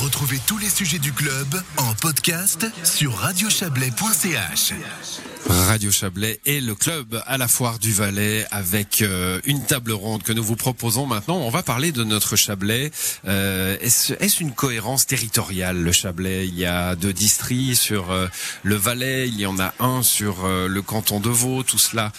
Retrouvez 0.00 0.38
tous 0.46 0.58
les 0.58 0.70
sujets 0.70 1.00
du 1.00 1.12
club 1.12 1.60
en 1.76 1.92
podcast 1.94 2.66
sur 2.84 3.16
radiochablais.ch. 3.16 4.72
Radio 5.48 5.90
Chablais 5.90 6.40
et 6.44 6.60
le 6.60 6.74
club 6.74 7.22
à 7.26 7.38
la 7.38 7.48
foire 7.48 7.78
du 7.78 7.92
Valais 7.92 8.44
avec 8.50 9.00
euh, 9.00 9.40
une 9.44 9.64
table 9.64 9.92
ronde 9.92 10.22
que 10.22 10.32
nous 10.32 10.42
vous 10.42 10.56
proposons 10.56 11.06
maintenant. 11.06 11.36
On 11.38 11.48
va 11.48 11.62
parler 11.62 11.90
de 11.90 12.04
notre 12.04 12.36
Chablais. 12.36 12.90
Euh, 13.26 13.76
est-ce, 13.80 14.42
une 14.42 14.52
cohérence 14.52 15.06
territoriale 15.06 15.80
le 15.80 15.92
Chablais? 15.92 16.46
Il 16.46 16.54
y 16.58 16.66
a 16.66 16.96
deux 16.96 17.12
districts 17.12 17.76
sur 17.76 18.10
euh, 18.10 18.28
le 18.62 18.74
Valais, 18.74 19.28
il 19.28 19.40
y 19.40 19.46
en 19.46 19.58
a 19.58 19.72
un 19.80 20.02
sur 20.02 20.46
le 20.46 20.82
canton 20.82 21.18
de 21.20 21.30
Vaud, 21.30 21.62
tout 21.62 21.78
cela 21.78 22.12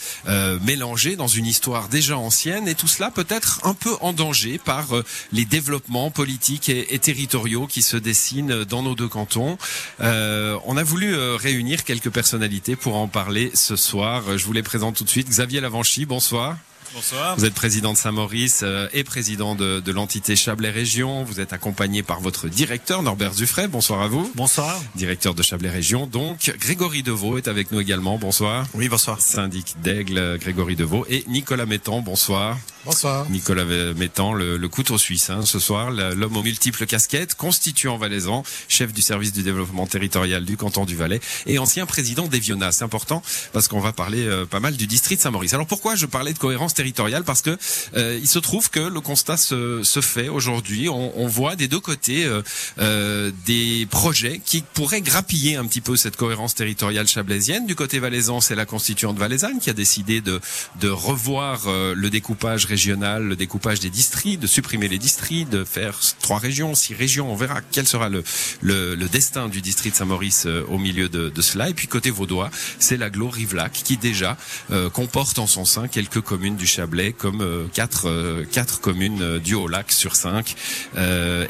mélangé 0.61 1.15
dans 1.15 1.27
une 1.27 1.45
histoire 1.45 1.87
déjà 1.87 2.17
ancienne 2.17 2.67
et 2.67 2.75
tout 2.75 2.87
cela 2.87 3.11
peut-être 3.11 3.59
un 3.63 3.73
peu 3.73 3.95
en 4.01 4.13
danger 4.13 4.57
par 4.57 4.87
les 5.31 5.45
développements 5.45 6.11
politiques 6.11 6.69
et 6.69 6.99
territoriaux 6.99 7.67
qui 7.69 7.81
se 7.81 7.95
dessinent 7.95 8.65
dans 8.65 8.83
nos 8.83 8.95
deux 8.95 9.07
cantons. 9.07 9.57
Euh, 10.01 10.57
on 10.65 10.75
a 10.75 10.83
voulu 10.83 11.15
euh, 11.15 11.37
réunir 11.37 11.85
quelques 11.85 12.09
personnalités 12.09 12.75
pour 12.75 12.97
en 12.97 13.07
parler 13.07 13.51
ce 13.53 13.75
soir. 13.77 14.37
Je 14.37 14.45
vous 14.45 14.53
les 14.53 14.63
présente 14.63 14.97
tout 14.97 15.05
de 15.05 15.09
suite. 15.09 15.29
Xavier 15.29 15.61
Lavanchy, 15.61 16.05
bonsoir. 16.05 16.57
Bonsoir. 16.93 17.35
Vous 17.37 17.45
êtes 17.45 17.53
président 17.53 17.93
de 17.93 17.97
Saint-Maurice 17.97 18.61
euh, 18.63 18.87
et 18.93 19.03
président 19.03 19.53
de, 19.53 19.79
de 19.79 19.91
l'entité 19.91 20.35
Chablais 20.35 20.71
Région. 20.71 21.23
Vous 21.23 21.39
êtes 21.39 21.53
accompagné 21.53 22.01
par 22.01 22.19
votre 22.19 22.47
directeur 22.47 23.03
Norbert 23.03 23.31
Dufray. 23.31 23.67
Bonsoir 23.67 24.01
à 24.01 24.07
vous. 24.07 24.31
Bonsoir. 24.35 24.81
Directeur 24.95 25.35
de 25.35 25.43
Chablais 25.43 25.69
Région. 25.69 26.07
Donc 26.07 26.51
Grégory 26.59 27.03
Deveau 27.03 27.37
est 27.37 27.47
avec 27.47 27.71
nous 27.71 27.79
également. 27.79 28.17
Bonsoir. 28.17 28.65
Oui, 28.73 28.89
bonsoir. 28.89 29.21
Syndic 29.21 29.75
d'Aigle, 29.83 30.37
Grégory 30.39 30.75
Deveau 30.75 31.05
et 31.09 31.23
Nicolas 31.27 31.67
Mettan. 31.67 32.01
Bonsoir. 32.01 32.57
Bonsoir. 32.85 33.29
Nicolas 33.29 33.65
Mettan, 33.65 34.33
le, 34.33 34.57
le 34.57 34.69
couteau 34.69 34.97
suisse 34.97 35.29
hein, 35.29 35.45
ce 35.45 35.59
soir, 35.59 35.91
l'homme 35.91 36.37
aux 36.37 36.43
multiples 36.43 36.85
casquettes, 36.85 37.35
constituant 37.35 37.97
valaisan, 37.97 38.43
chef 38.69 38.93
du 38.93 39.01
service 39.01 39.33
du 39.33 39.43
développement 39.43 39.85
territorial 39.85 40.45
du 40.45 40.55
canton 40.55 40.85
du 40.85 40.95
Valais 40.95 41.19
et 41.45 41.59
ancien 41.59 41.85
président 41.85 42.27
d'Eviona. 42.27 42.71
C'est 42.71 42.85
important 42.85 43.21
parce 43.51 43.67
qu'on 43.67 43.81
va 43.81 43.91
parler 43.91 44.25
euh, 44.25 44.45
pas 44.45 44.61
mal 44.61 44.77
du 44.77 44.87
district 44.87 45.19
de 45.19 45.23
Saint-Maurice. 45.23 45.53
Alors 45.53 45.67
pourquoi 45.67 45.95
je 45.95 46.05
parlais 46.05 46.31
de 46.31 46.39
cohérence 46.39 46.73
territoriale 46.79 47.25
Parce 47.25 47.41
que 47.41 47.57
euh, 47.97 48.17
il 48.21 48.27
se 48.27 48.39
trouve 48.39 48.69
que 48.69 48.79
le 48.79 49.01
constat 49.01 49.35
se, 49.35 49.83
se 49.83 50.01
fait 50.01 50.29
aujourd'hui. 50.29 50.87
On, 50.87 51.11
on 51.19 51.27
voit 51.27 51.57
des 51.57 51.67
deux 51.67 51.81
côtés 51.81 52.23
euh, 52.23 52.41
euh, 52.79 53.31
des 53.45 53.85
projets 53.91 54.39
qui 54.45 54.63
pourraient 54.77 55.01
grappiller 55.01 55.57
un 55.57 55.65
petit 55.65 55.81
peu 55.81 55.97
cette 55.97 56.15
cohérence 56.15 56.55
territoriale 56.55 57.07
chablaisienne. 57.07 57.65
Du 57.67 57.75
côté 57.75 57.99
valaisan, 57.99 58.39
c'est 58.39 58.55
la 58.55 58.65
constituante 58.65 59.17
valaisanne 59.17 59.59
qui 59.59 59.69
a 59.69 59.73
décidé 59.73 60.21
de, 60.21 60.39
de 60.79 60.89
revoir 60.89 61.67
le 61.67 62.09
découpage 62.09 62.63
régional, 62.65 63.23
le 63.23 63.35
découpage 63.35 63.79
des 63.81 63.89
districts, 63.89 64.41
de 64.41 64.47
supprimer 64.47 64.87
les 64.87 64.99
districts, 64.99 65.49
de 65.49 65.65
faire 65.65 65.99
trois 66.21 66.39
régions, 66.39 66.75
six 66.75 66.93
régions. 66.93 67.31
On 67.31 67.35
verra 67.35 67.59
quel 67.71 67.87
sera 67.87 68.07
le, 68.09 68.23
le, 68.61 68.95
le 68.95 69.07
destin 69.09 69.49
du 69.49 69.61
district 69.61 69.93
de 69.93 69.97
Saint-Maurice 69.97 70.47
au 70.69 70.77
milieu 70.77 71.09
de, 71.09 71.29
de 71.29 71.41
cela. 71.41 71.69
Et 71.69 71.73
puis 71.73 71.87
côté 71.87 72.09
vaudois, 72.09 72.49
c'est 72.79 72.97
l'agglo 72.97 73.29
Rivelac 73.29 73.73
qui 73.73 73.97
déjà 73.97 74.37
euh, 74.71 74.89
comporte 74.89 75.39
en 75.39 75.47
son 75.47 75.65
sein 75.65 75.87
quelques 75.87 76.21
communes 76.21 76.55
du 76.59 76.67
Chablais, 76.67 77.13
comme 77.13 77.41
euh, 77.41 77.65
quatre, 77.73 78.07
euh, 78.07 78.45
quatre 78.51 78.81
communes 78.81 79.23
euh, 79.23 79.39
du 79.39 79.55
Haut-Lac 79.55 79.91
sur 79.91 80.15
cinq. 80.15 80.55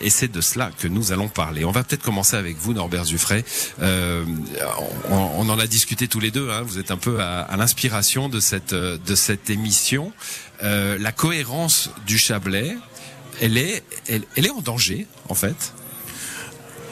Et 0.01 0.09
c'est 0.09 0.31
de 0.31 0.39
cela 0.39 0.71
que 0.77 0.87
nous 0.87 1.11
allons 1.11 1.27
parler. 1.27 1.65
On 1.65 1.71
va 1.71 1.83
peut-être 1.83 2.03
commencer 2.03 2.37
avec 2.37 2.55
vous, 2.57 2.73
Norbert 2.73 3.05
Zuffray. 3.05 3.43
On, 3.81 5.49
en 5.49 5.59
a 5.59 5.67
discuté 5.67 6.07
tous 6.07 6.19
les 6.19 6.31
deux. 6.31 6.49
Hein. 6.51 6.61
Vous 6.61 6.77
êtes 6.77 6.91
un 6.91 6.97
peu 6.97 7.19
à, 7.19 7.55
l'inspiration 7.57 8.29
de 8.29 8.39
cette, 8.39 8.73
de 8.73 9.15
cette 9.15 9.49
émission. 9.49 10.13
La 10.61 11.11
cohérence 11.11 11.89
du 12.05 12.17
Chablais, 12.17 12.77
elle, 13.41 13.57
elle 13.57 14.45
est 14.45 14.51
en 14.51 14.61
danger, 14.61 15.07
en 15.27 15.35
fait. 15.35 15.73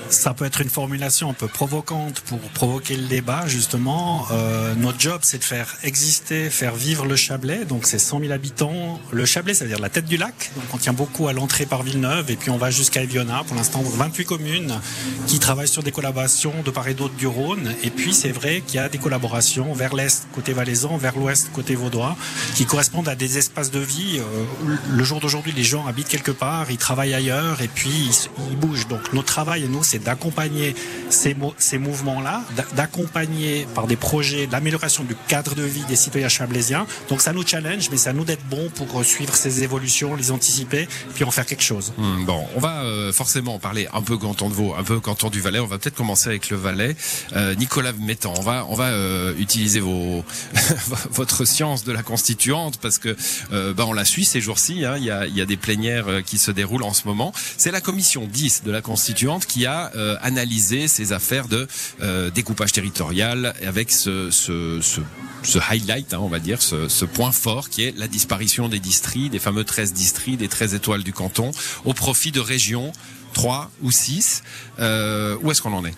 Ça 0.10 0.34
peut 0.34 0.46
être 0.46 0.62
une 0.62 0.70
formulation 0.70 1.30
un 1.30 1.34
peu 1.34 1.48
provocante 1.48 2.22
pour 2.22 2.40
provoquer 2.40 2.96
le 2.96 3.08
débat, 3.08 3.46
justement. 3.48 4.26
Euh, 4.32 4.74
notre 4.76 5.00
job, 5.00 5.20
c'est 5.24 5.40
de 5.40 5.44
faire 5.44 5.76
exister, 5.84 6.50
faire 6.50 6.76
vivre 6.76 7.06
le 7.06 7.16
Chablais. 7.16 7.66
Donc, 7.66 7.86
c'est 7.86 8.00
100 8.00 8.22
000 8.22 8.32
habitants. 8.32 9.00
Le 9.12 9.26
Chablais, 9.26 9.54
ça 9.54 9.66
veut 9.66 9.70
dire 9.70 9.80
la 9.80 9.90
tête 9.90 10.06
du 10.06 10.18
lac. 10.18 10.52
Donc, 10.56 10.66
on 10.74 10.78
tient 10.78 10.94
beaucoup 10.94 11.28
à 11.28 11.34
l'entrée 11.34 11.66
par 11.66 11.84
Villeneuve. 11.84 12.32
Et 12.32 12.36
puis, 12.36 12.50
on 12.50 12.58
va 12.58 12.72
jusqu'à 12.72 13.04
Eviona. 13.04 13.44
Pour 13.46 13.56
l'instant, 13.56 13.82
28 13.84 14.26
communes 14.26 14.80
qui 15.28 15.40
travaillent 15.40 15.68
sur 15.68 15.84
des 15.84 15.92
collaborations 15.92 16.54
de 16.64 16.72
part 16.72 16.88
et 16.88 16.94
d'autre 16.94 17.16
du 17.16 17.28
Rhône. 17.28 17.74
Et 17.84 17.90
puis, 17.90 18.14
c'est 18.14 18.32
vrai 18.32 18.62
qu'il 18.66 18.76
y 18.76 18.80
a 18.80 18.90
des 18.90 18.98
collaborations 18.98 19.74
vers 19.74 19.94
l'est, 19.94 20.28
côté 20.34 20.54
valaisan, 20.54 20.98
vers 20.98 21.18
l'ouest, 21.18 21.52
côté 21.54 21.76
vaudois, 21.76 22.16
qui 22.56 22.66
correspondent 22.66 23.10
à 23.10 23.16
des 23.16 23.38
espaces 23.38 23.72
de 23.72 23.80
vie. 23.80 24.20
Euh, 24.20 24.76
le 24.90 25.04
jour 25.04 25.20
d'aujourd'hui, 25.20 25.52
les 25.52 25.64
gens 25.64 25.86
habitent 25.86 26.08
quelque 26.08 26.32
part, 26.32 26.72
ils 26.72 26.78
travaillent 26.78 27.14
ailleurs 27.14 27.62
et 27.62 27.68
puis 27.68 27.90
ils, 27.90 28.52
ils 28.52 28.58
bougent. 28.58 28.88
Donc, 28.88 29.14
notre 29.14 29.28
travail, 29.28 29.68
nous, 29.70 29.84
c'est 29.84 29.97
d'accompagner 30.00 30.76
ces, 31.10 31.34
mo- 31.34 31.54
ces 31.58 31.78
mouvements-là, 31.78 32.44
d'a- 32.56 32.66
d'accompagner 32.76 33.68
par 33.76 33.88
des 33.88 33.96
projets 33.96 34.48
d'amélioration 34.48 35.04
du 35.04 35.16
cadre 35.28 35.56
de 35.56 35.64
vie 35.64 35.84
des 35.88 35.96
citoyens 35.96 36.30
chablaisiens. 36.30 36.86
Donc, 37.10 37.22
ça 37.22 37.34
nous 37.34 37.46
challenge, 37.46 37.90
mais 37.92 38.08
à 38.08 38.14
nous 38.14 38.26
d'être 38.26 38.46
bons 38.46 38.70
pour 38.76 39.00
euh, 39.00 39.04
suivre 39.04 39.36
ces 39.36 39.64
évolutions, 39.64 40.16
les 40.16 40.32
anticiper, 40.32 40.88
puis 41.16 41.24
en 41.24 41.32
faire 41.32 41.46
quelque 41.46 41.64
chose. 41.64 41.94
Hmm, 41.98 42.26
bon, 42.26 42.46
on 42.56 42.60
va 42.60 42.84
euh, 42.84 43.12
forcément 43.14 43.60
parler 43.60 43.88
un 43.94 44.02
peu 44.02 44.18
canton 44.18 44.50
de 44.50 44.54
Vaud, 44.54 44.74
un 44.78 44.84
peu 44.84 45.00
canton 45.00 45.30
du 45.30 45.42
Valais. 45.42 45.60
On 45.60 45.68
va 45.68 45.78
peut-être 45.78 45.96
commencer 45.96 46.30
avec 46.30 46.50
le 46.50 46.58
Valais. 46.58 46.96
Euh, 47.36 47.56
Nicolas 47.56 47.94
Mettan, 47.94 48.34
on 48.38 48.42
va, 48.42 48.66
on 48.70 48.76
va 48.76 48.86
euh, 48.90 49.34
utiliser 49.38 49.80
vos, 49.80 50.24
votre 51.12 51.46
science 51.46 51.84
de 51.84 51.92
la 51.92 52.04
constituante 52.04 52.78
parce 52.82 52.98
que 53.00 53.16
bah, 53.74 53.86
on 53.88 53.94
la 53.94 54.06
suit 54.06 54.26
ces 54.26 54.42
jours-ci. 54.42 54.86
hein. 54.86 54.96
Il 54.98 55.04
y, 55.04 55.12
a, 55.12 55.26
il 55.26 55.36
y 55.36 55.42
a 55.42 55.46
des 55.46 55.58
plénières 55.58 56.24
qui 56.26 56.38
se 56.38 56.52
déroulent 56.52 56.84
en 56.84 56.94
ce 56.94 57.08
moment. 57.08 57.34
C'est 57.58 57.72
la 57.72 57.82
commission 57.82 58.28
10 58.32 58.64
de 58.64 58.72
la 58.72 58.82
constituante 58.82 59.46
qui 59.46 59.66
a 59.66 59.87
euh, 59.96 60.16
analysé 60.22 60.88
ces 60.88 61.14
affaires 61.14 61.48
de 61.48 61.68
euh, 62.02 62.30
découpage 62.30 62.72
territorial 62.72 63.54
avec 63.66 63.92
ce, 63.92 64.32
ce, 64.32 64.80
ce, 65.44 65.60
highlight, 65.70 66.14
hein, 66.14 66.20
on 66.22 66.28
va 66.28 66.40
dire, 66.40 66.62
ce, 66.62 67.06
point 67.06 67.32
fort 67.32 67.70
qui 67.70 67.84
est 67.84 67.98
la 67.98 68.08
disparition 68.08 68.70
des 68.70 68.80
districts, 68.80 69.32
des 69.32 69.40
fameux 69.40 69.64
13 69.64 69.94
districts, 69.94 70.40
des 70.40 70.48
13 70.48 70.74
étoiles 70.74 71.04
du 71.04 71.14
canton, 71.14 71.52
au 71.86 71.94
profit 71.94 72.32
de 72.32 72.40
régions 72.40 72.92
3 73.34 73.72
ou 73.82 73.92
6. 73.92 74.44
Euh, 74.80 75.38
où 75.42 75.52
est-ce 75.52 75.62
qu'on 75.62 75.74
en 75.74 75.86
est? 75.86 75.96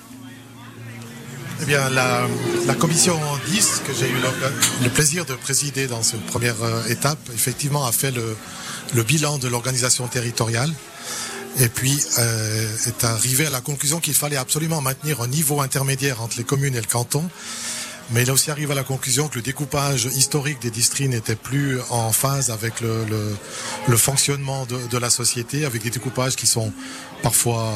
Eh 1.61 1.65
bien, 1.65 1.89
la, 1.89 2.27
commission 2.75 3.19
10, 3.47 3.81
que 3.85 3.93
j'ai 3.93 4.09
eu 4.09 4.13
le, 4.13 4.83
le 4.83 4.89
plaisir 4.89 5.25
de 5.25 5.33
présider 5.33 5.87
dans 5.87 6.01
cette 6.03 6.25
première 6.25 6.55
étape, 6.87 7.19
effectivement 7.33 7.85
a 7.85 7.91
fait 7.91 8.11
le, 8.11 8.37
le 8.93 9.03
bilan 9.03 9.37
de 9.37 9.47
l'organisation 9.47 10.07
territoriale 10.07 10.71
et 11.57 11.69
puis 11.69 11.99
euh, 12.17 12.77
est 12.85 13.03
arrivé 13.03 13.45
à 13.45 13.49
la 13.49 13.61
conclusion 13.61 13.99
qu'il 13.99 14.13
fallait 14.13 14.37
absolument 14.37 14.81
maintenir 14.81 15.21
un 15.21 15.27
niveau 15.27 15.61
intermédiaire 15.61 16.21
entre 16.21 16.37
les 16.37 16.43
communes 16.43 16.75
et 16.75 16.81
le 16.81 16.87
canton. 16.87 17.29
Mais 18.11 18.23
il 18.23 18.29
a 18.29 18.33
aussi 18.33 18.49
arrivé 18.49 18.71
à 18.71 18.75
la 18.75 18.83
conclusion 18.83 19.27
que 19.27 19.35
le 19.35 19.43
découpage 19.43 20.05
historique 20.05 20.59
des 20.61 20.71
districts 20.71 21.11
n'était 21.11 21.35
plus 21.35 21.79
en 21.91 22.11
phase 22.11 22.49
avec 22.49 22.81
le, 22.81 23.05
le, 23.05 23.35
le 23.87 23.97
fonctionnement 23.97 24.65
de, 24.65 24.79
de 24.87 24.97
la 24.97 25.11
société, 25.11 25.63
avec 25.63 25.83
des 25.83 25.91
découpages 25.91 26.35
qui 26.35 26.47
sont 26.47 26.73
parfois 27.21 27.71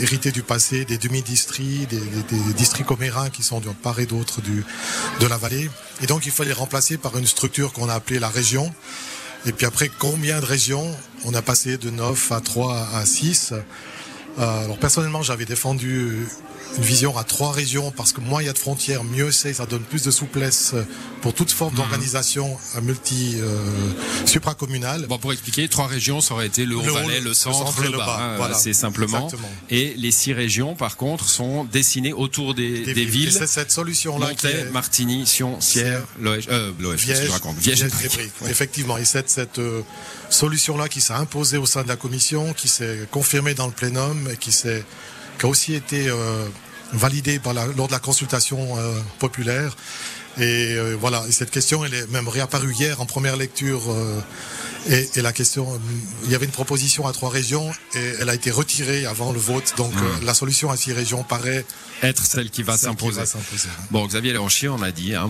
hérités 0.00 0.30
du 0.30 0.42
passé, 0.42 0.84
des 0.84 0.98
demi-districts, 0.98 1.88
des, 1.88 2.00
des, 2.00 2.38
des 2.38 2.54
districts 2.54 2.86
comérins 2.86 3.30
qui 3.30 3.42
sont 3.42 3.60
de 3.60 3.70
part 3.70 3.98
et 3.98 4.06
d'autre 4.06 4.40
de 4.42 5.26
la 5.26 5.38
vallée. 5.38 5.70
Et 6.02 6.06
donc 6.06 6.26
il 6.26 6.32
fallait 6.32 6.52
remplacer 6.52 6.98
par 6.98 7.16
une 7.16 7.26
structure 7.26 7.72
qu'on 7.72 7.88
a 7.88 7.94
appelée 7.94 8.18
la 8.18 8.28
région. 8.28 8.72
Et 9.44 9.52
puis 9.52 9.66
après, 9.66 9.90
combien 9.98 10.40
de 10.40 10.44
régions 10.44 10.88
On 11.24 11.34
a 11.34 11.42
passé 11.42 11.76
de 11.76 11.90
9 11.90 12.32
à 12.32 12.40
3 12.40 12.88
à 12.94 13.04
6. 13.04 13.52
Euh, 14.38 14.64
alors 14.64 14.78
personnellement, 14.78 15.22
j'avais 15.22 15.44
défendu 15.44 16.26
une 16.78 16.84
vision 16.84 17.16
à 17.18 17.24
trois 17.24 17.52
régions 17.52 17.90
parce 17.90 18.12
que 18.12 18.20
moins 18.20 18.42
il 18.42 18.46
y 18.46 18.48
a 18.48 18.52
de 18.52 18.58
frontières, 18.58 19.04
mieux 19.04 19.30
c'est, 19.30 19.52
ça 19.52 19.66
donne 19.66 19.82
plus 19.82 20.02
de 20.02 20.10
souplesse 20.10 20.74
pour 21.20 21.34
toute 21.34 21.50
forme 21.50 21.74
d'organisation 21.74 22.56
multi 22.82 23.36
euh, 23.36 23.58
supracommunale. 24.26 25.06
Bon, 25.06 25.18
pour 25.18 25.32
expliquer, 25.32 25.68
trois 25.68 25.86
régions, 25.86 26.20
ça 26.20 26.34
aurait 26.34 26.46
été 26.46 26.64
le 26.64 26.72
Le 26.72 26.76
Haut-Valais, 26.78 27.18
haut, 27.18 27.22
le 27.22 27.32
le 27.32 27.34
centre, 27.34 27.80
le 27.80 27.88
et 27.88 27.92
le 27.92 27.98
bas, 27.98 28.06
bas, 28.06 28.18
hein, 28.20 28.36
voilà. 28.36 28.54
c'est 28.54 28.72
simplement. 28.72 29.24
Exactement. 29.24 29.48
Et 29.70 29.94
les 29.96 30.10
six 30.10 30.32
régions, 30.32 30.74
par 30.74 30.96
contre, 30.96 31.28
sont 31.28 31.64
dessinées 31.64 32.12
autour 32.12 32.54
des, 32.54 32.80
des, 32.84 32.90
Et 32.90 33.04
villes. 33.04 33.32
c'est 33.32 33.46
cette 33.46 33.70
solution-là 33.70 34.34
qui 34.34 34.46
Montaix, 34.46 34.60
est 34.60 34.70
Martigny, 34.70 35.26
Sion, 35.26 35.60
Sierre, 35.60 36.02
Loège, 36.20 36.48
euh, 36.50 36.72
Loège, 36.78 37.06
que 37.06 37.14
je 37.14 37.30
raconte 37.30 37.56
Viège 37.58 37.84
Viège 37.84 37.90
Brie. 37.92 38.30
Brie. 38.40 38.50
Effectivement, 38.50 38.98
et 38.98 39.04
c'est 39.04 39.28
cette 39.28 39.58
euh, 39.58 39.82
solution-là 40.30 40.88
qui 40.88 41.00
s'est 41.00 41.12
imposée 41.12 41.56
au 41.56 41.66
sein 41.66 41.82
de 41.82 41.88
la 41.88 41.96
commission, 41.96 42.52
qui 42.52 42.68
s'est 42.68 43.06
confirmée 43.10 43.54
dans 43.54 43.66
le 43.66 43.72
plénum 43.72 44.28
et 44.32 44.36
qui 44.36 44.52
s'est 44.52 44.84
qui 45.42 45.46
a 45.46 45.48
aussi 45.48 45.74
été 45.74 46.06
euh, 46.06 46.46
la, 47.52 47.66
lors 47.76 47.88
de 47.88 47.92
la 47.92 47.98
consultation 47.98 48.78
euh, 48.78 48.94
populaire. 49.18 49.76
Et 50.38 50.74
euh, 50.76 50.96
voilà, 50.98 51.24
et 51.28 51.32
cette 51.32 51.50
question, 51.50 51.84
elle 51.84 51.94
est 51.94 52.10
même 52.10 52.28
réapparue 52.28 52.72
hier 52.72 53.00
en 53.00 53.06
première 53.06 53.36
lecture. 53.36 53.82
euh, 53.90 54.20
et, 54.88 55.08
et 55.14 55.22
la 55.22 55.32
question, 55.32 55.72
euh, 55.72 55.76
il 56.24 56.30
y 56.32 56.34
avait 56.34 56.46
une 56.46 56.50
proposition 56.50 57.06
à 57.06 57.12
trois 57.12 57.30
régions 57.30 57.70
et 57.94 58.14
elle 58.20 58.28
a 58.28 58.34
été 58.34 58.50
retirée 58.50 59.06
avant 59.06 59.30
le 59.30 59.38
vote. 59.38 59.74
Donc 59.76 59.92
euh, 59.94 60.24
la 60.24 60.34
solution 60.34 60.70
à 60.72 60.76
six 60.76 60.92
régions 60.92 61.22
paraît 61.22 61.64
Être 62.02 62.24
celle 62.24 62.50
qui 62.50 62.64
va 62.64 62.76
s'imposer. 62.76 63.24
s'imposer. 63.24 63.68
Bon, 63.92 64.04
Xavier 64.06 64.32
Léonchier, 64.32 64.68
on 64.70 64.82
a 64.82 64.90
dit, 64.90 65.14
hein, 65.14 65.28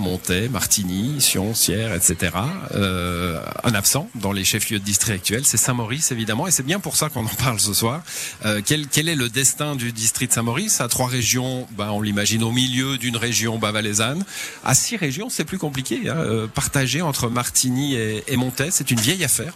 Martigny, 0.50 1.20
Sion, 1.20 1.55
Sierre, 1.55 1.93
etc. 1.94 2.32
Euh, 2.75 3.43
un 3.62 3.75
absent 3.75 4.08
dans 4.14 4.32
les 4.32 4.44
chefs-lieux 4.44 4.78
de 4.78 4.84
district 4.84 5.16
actuels, 5.16 5.44
c'est 5.44 5.58
Saint-Maurice, 5.58 6.12
évidemment, 6.12 6.46
et 6.46 6.50
c'est 6.50 6.62
bien 6.62 6.81
pour 6.81 6.96
ça 6.96 7.10
qu'on 7.10 7.26
en 7.26 7.34
parle 7.44 7.60
ce 7.60 7.75
soir. 7.75 8.02
Euh, 8.46 8.62
quel, 8.64 8.87
quel 8.87 9.10
est 9.10 9.14
le 9.16 9.28
destin 9.28 9.76
du 9.76 9.93
district 9.93 10.31
de 10.31 10.34
Saint-Maurice? 10.37 10.81
À 10.81 10.88
trois 10.88 11.08
régions, 11.08 11.66
ben, 11.76 11.90
on 11.90 12.00
l'imagine 12.00 12.43
au 12.43 12.52
milieu 12.52 12.96
d'une 12.96 13.19
région 13.19 13.58
bas-valaisanne. 13.58 14.25
À 14.64 14.75
six 14.75 14.91
régions, 14.96 15.28
c'est 15.28 15.44
plus 15.44 15.58
compliqué. 15.58 16.08
Hein, 16.08 16.16
euh, 16.16 16.46
partager 16.46 17.02
entre 17.02 17.28
Martigny 17.28 17.94
et, 17.94 18.24
et 18.28 18.36
c'est 18.70 18.90
une 18.90 19.00
vieille 19.00 19.24
affaire. 19.24 19.54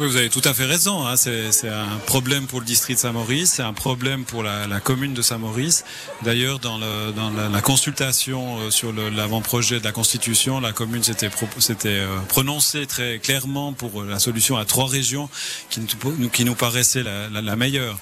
Oui, 0.00 0.08
vous 0.08 0.16
avez 0.16 0.28
tout 0.28 0.42
à 0.44 0.52
fait 0.52 0.64
raison. 0.64 1.06
Hein. 1.06 1.14
C'est 1.16 1.68
un 1.68 1.98
problème 2.04 2.48
pour 2.48 2.58
le 2.58 2.66
district 2.66 2.96
de 2.96 3.00
Saint-Maurice, 3.00 3.52
c'est 3.52 3.62
un 3.62 3.72
problème 3.72 4.24
pour 4.24 4.42
la, 4.42 4.66
commune 4.80 5.14
de 5.14 5.22
Saint-Maurice. 5.22 5.84
D'ailleurs, 6.22 6.58
dans, 6.58 6.78
la, 6.78 7.60
consultation 7.60 8.58
euh, 8.58 8.70
sur 8.72 8.92
l'avant-projet 8.92 9.78
de 9.78 9.84
la 9.84 9.92
Constitution, 9.92 10.58
la 10.58 10.72
commune 10.72 11.04
s'était 11.04 11.30
euh, 11.86 12.18
prononcée 12.28 12.86
très 12.86 13.20
clairement 13.20 13.72
pour 13.72 14.02
la 14.02 14.18
solution 14.18 14.56
à 14.56 14.64
trois 14.64 14.88
régions 14.88 15.28
qui 15.70 15.80
nous, 16.44 16.54
paraissait 16.56 17.04
la 17.04 17.56
meilleure. 17.56 17.96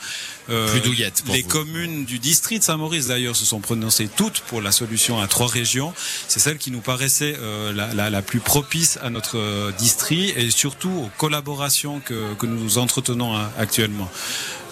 Euh, 0.51 0.71
Plus 0.73 0.81
douillette 0.81 1.23
pour 1.25 1.35
les 1.35 1.43
vous. 1.43 1.49
communes 1.49 2.05
du 2.05 2.19
district 2.19 2.61
de 2.61 2.65
Saint-Maurice 2.65 3.07
d'ailleurs 3.07 3.37
se 3.37 3.45
sont 3.45 3.61
prononcées 3.61 4.09
toutes 4.09 4.41
pour 4.41 4.61
la 4.61 4.73
solution 4.73 5.21
à 5.21 5.29
trois 5.29 5.47
régions. 5.47 5.95
C'est 6.27 6.41
celle 6.41 6.59
qui 6.59 6.71
nous 6.73 6.81
paraissait 6.81 7.37
euh, 7.39 7.73
la, 7.73 7.95
la, 7.95 8.11
la 8.11 8.23
plus 8.23 8.41
propice 8.41 8.99
à 9.03 9.11
notre 9.11 9.39
euh, 9.39 9.71
district 9.79 10.35
et 10.37 10.51
surtout 10.51 10.91
aux 10.91 11.11
collaborations 11.19 12.01
que, 12.01 12.35
que 12.35 12.47
nous 12.47 12.79
entretenons 12.79 13.37
hein, 13.37 13.51
actuellement. 13.59 14.11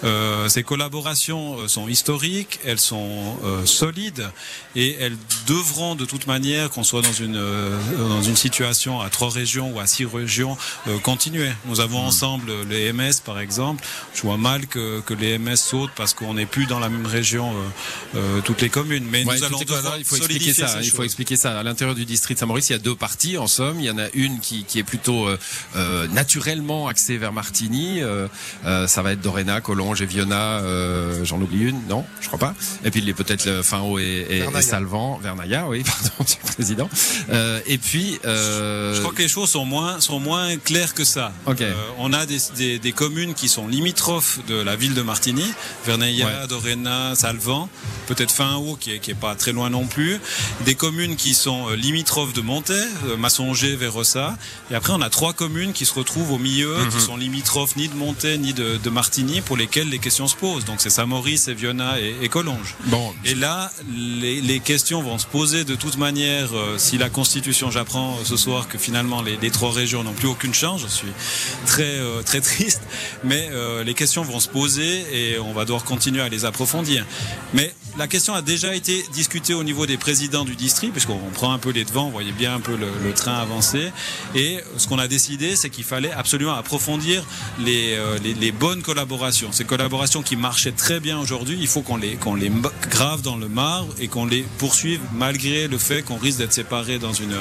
Euh, 0.03 0.49
ces 0.49 0.63
collaborations 0.63 1.59
euh, 1.59 1.67
sont 1.67 1.87
historiques, 1.87 2.59
elles 2.65 2.79
sont 2.79 3.37
euh, 3.43 3.65
solides 3.65 4.29
et 4.75 4.95
elles 4.99 5.17
devront 5.47 5.95
de 5.95 6.05
toute 6.05 6.27
manière, 6.27 6.69
qu'on 6.69 6.83
soit 6.83 7.01
dans 7.01 7.13
une 7.13 7.35
euh, 7.35 7.77
dans 7.97 8.21
une 8.23 8.35
situation 8.35 8.99
à 9.01 9.09
trois 9.09 9.29
régions 9.29 9.71
ou 9.73 9.79
à 9.79 9.87
six 9.87 10.05
régions, 10.05 10.57
euh, 10.87 10.97
continuer. 10.99 11.51
Nous 11.65 11.79
avons 11.79 11.99
ensemble 11.99 12.51
les 12.69 12.91
MS 12.93 13.21
par 13.25 13.39
exemple. 13.39 13.83
Je 14.15 14.21
vois 14.21 14.37
mal 14.37 14.67
que, 14.67 15.01
que 15.01 15.13
les 15.13 15.37
MS 15.37 15.57
sautent 15.57 15.91
parce 15.95 16.13
qu'on 16.13 16.33
n'est 16.33 16.45
plus 16.45 16.65
dans 16.65 16.79
la 16.79 16.89
même 16.89 17.05
région 17.05 17.51
euh, 17.53 18.17
euh, 18.17 18.41
toutes 18.41 18.61
les 18.61 18.69
communes. 18.69 19.05
Mais 19.09 19.23
Ouais, 19.23 19.37
nous 19.37 19.43
allons 19.43 19.59
devoir 19.59 19.97
il 19.97 20.05
faut 20.05 20.15
expliquer 20.15 20.53
ça. 20.53 20.79
Il 20.81 20.89
faut 20.89 20.97
choses. 20.97 21.05
expliquer 21.05 21.35
ça. 21.35 21.59
À 21.59 21.63
l'intérieur 21.63 21.95
du 21.95 22.05
district 22.05 22.37
de 22.37 22.39
Saint-Maurice, 22.39 22.69
il 22.69 22.73
y 22.73 22.75
a 22.75 22.79
deux 22.79 22.95
parties 22.95 23.37
en 23.37 23.47
somme. 23.47 23.79
Il 23.79 23.85
y 23.85 23.91
en 23.91 23.97
a 23.99 24.07
une 24.13 24.39
qui, 24.39 24.63
qui 24.63 24.79
est 24.79 24.83
plutôt 24.83 25.27
euh, 25.27 25.37
euh, 25.75 26.07
naturellement 26.07 26.87
axée 26.87 27.17
vers 27.17 27.33
Martigny. 27.33 28.01
Euh, 28.01 28.27
euh, 28.65 28.87
ça 28.87 29.01
va 29.03 29.11
être 29.13 29.21
Doréna, 29.21 29.61
Collonges 29.61 29.90
et 29.99 30.05
Viona. 30.05 30.59
Euh, 30.59 31.25
J'en 31.25 31.41
oublie 31.41 31.63
une, 31.63 31.81
non 31.87 32.05
Je 32.21 32.27
crois 32.27 32.39
pas. 32.39 32.53
Et 32.85 32.91
puis 32.91 33.01
peut-être 33.13 33.45
le 33.45 33.61
Fin-Haut 33.63 33.99
et, 33.99 34.03
et, 34.29 34.37
et 34.37 34.39
Vernaya. 34.41 34.61
Salvan, 34.61 35.17
Vernaya, 35.21 35.67
oui, 35.67 35.83
pardon, 35.85 36.09
Monsieur 36.19 36.39
le 36.45 36.53
Président. 36.53 36.89
Euh, 37.29 37.59
et 37.65 37.77
puis. 37.77 38.19
Euh, 38.25 38.93
Je 38.95 38.99
crois 39.01 39.13
que 39.13 39.21
les 39.21 39.27
choses 39.27 39.49
sont 39.49 39.65
moins, 39.65 39.99
sont 39.99 40.19
moins 40.19 40.57
claires 40.57 40.93
que 40.93 41.03
ça. 41.03 41.31
Euh, 41.47 41.73
on 41.97 42.13
a 42.13 42.25
des, 42.25 42.37
des, 42.55 42.79
des 42.79 42.91
communes 42.91 43.33
qui 43.33 43.49
sont 43.49 43.67
limitrophes 43.67 44.39
de 44.47 44.55
la 44.55 44.75
ville 44.75 44.93
de 44.93 45.01
Martigny, 45.01 45.45
Verneilla, 45.85 46.25
Ouais. 46.25 46.47
Doréna, 46.47 47.15
Salvan, 47.15 47.67
peut-être 48.07 48.31
Fin-Haut 48.31 48.75
qui 48.79 48.91
est, 48.93 48.99
qui 48.99 49.11
est 49.11 49.15
pas 49.15 49.35
très 49.35 49.51
loin 49.51 49.69
non 49.69 49.85
plus. 49.87 50.19
Des 50.65 50.75
communes 50.75 51.15
qui 51.15 51.33
sont 51.33 51.69
euh, 51.69 51.75
limitrophes 51.75 52.33
de 52.33 52.41
Montaix, 52.41 52.73
euh, 53.07 53.17
Massonger, 53.17 53.75
Vérossa. 53.75 54.37
Et 54.69 54.75
après, 54.75 54.93
on 54.93 55.01
a 55.01 55.09
trois 55.09 55.33
communes 55.33 55.73
qui 55.73 55.85
se 55.85 55.93
retrouvent 55.93 56.31
au 56.31 56.37
milieu, 56.37 56.77
Mhm. 56.77 56.89
qui 56.89 56.99
sont 57.01 57.17
limitrophes 57.17 57.75
ni 57.75 57.87
de 57.87 57.95
Montaix 57.95 58.37
ni 58.37 58.53
de, 58.53 58.77
de 58.77 58.89
Martigny, 58.89 59.41
pour 59.41 59.57
lesquelles 59.57 59.80
les 59.89 59.99
questions 59.99 60.27
se 60.27 60.35
posent. 60.35 60.65
Donc 60.65 60.81
c'est 60.81 60.89
Saint-Maurice, 60.89 61.47
et 61.47 61.53
Viona 61.53 61.99
et, 61.99 62.15
et 62.21 62.29
Collonges. 62.29 62.75
Bon, 62.85 63.13
Et 63.25 63.35
là, 63.35 63.71
les, 63.95 64.41
les 64.41 64.59
questions 64.59 65.01
vont 65.01 65.17
se 65.17 65.27
poser 65.27 65.63
de 65.63 65.75
toute 65.75 65.97
manière. 65.97 66.49
euh, 66.53 66.77
si 66.77 66.97
la 66.97 67.09
Constitution, 67.09 67.71
j'apprends 67.71 68.17
ce 68.23 68.37
soir 68.37 68.67
que 68.67 68.77
finalement 68.77 69.21
les, 69.21 69.37
les 69.37 69.51
trois 69.51 69.71
régions 69.71 70.03
n'ont 70.03 70.13
plus 70.13 70.27
aucune 70.27 70.53
chance, 70.53 70.81
je 70.81 70.87
suis 70.87 71.07
très 71.65 71.83
euh, 71.99 72.21
très 72.23 72.41
triste. 72.41 72.81
Mais 73.23 73.49
euh, 73.51 73.83
les 73.83 73.93
questions 73.93 74.23
vont 74.23 74.39
se 74.39 74.49
poser 74.49 75.03
et 75.33 75.39
on 75.39 75.53
va 75.53 75.63
devoir 75.65 75.83
continuer 75.83 76.21
à 76.21 76.29
les 76.29 76.45
approfondir. 76.45 77.05
Mais 77.53 77.73
la 77.97 78.07
question 78.07 78.33
a 78.33 78.41
déjà 78.41 78.75
été 78.75 79.03
discutée 79.13 79.53
au 79.53 79.63
niveau 79.63 79.85
des 79.85 79.97
présidents 79.97 80.45
du 80.45 80.55
district, 80.55 80.91
puisqu'on 80.91 81.17
prend 81.33 81.53
un 81.53 81.57
peu 81.57 81.71
les 81.71 81.83
devants, 81.83 82.05
vous 82.05 82.11
voyez 82.11 82.31
bien 82.31 82.55
un 82.55 82.59
peu 82.59 82.75
le, 82.75 83.13
train 83.13 83.35
avancer. 83.35 83.91
Et 84.35 84.59
ce 84.77 84.87
qu'on 84.87 84.99
a 84.99 85.07
décidé, 85.07 85.55
c'est 85.55 85.69
qu'il 85.69 85.83
fallait 85.83 86.11
absolument 86.11 86.53
approfondir 86.53 87.23
les, 87.59 87.95
euh, 87.97 88.17
bonnes 88.59 88.81
collaborations. 88.81 89.51
Ces 89.51 89.65
collaborations 89.65 90.21
qui 90.21 90.35
marchaient 90.35 90.71
très 90.71 90.99
bien 90.99 91.19
aujourd'hui, 91.19 91.57
il 91.59 91.67
faut 91.67 91.81
qu'on 91.81 91.97
les, 91.97 92.17
grave 92.89 93.21
dans 93.21 93.35
le 93.35 93.47
marbre 93.47 93.93
et 93.99 94.07
qu'on 94.07 94.25
les 94.25 94.43
poursuive 94.57 95.01
malgré 95.13 95.67
le 95.67 95.77
fait 95.77 96.01
qu'on 96.03 96.17
risque 96.17 96.39
d'être 96.39 96.53
séparés 96.53 96.99
dans 96.99 97.13
une, 97.13 97.35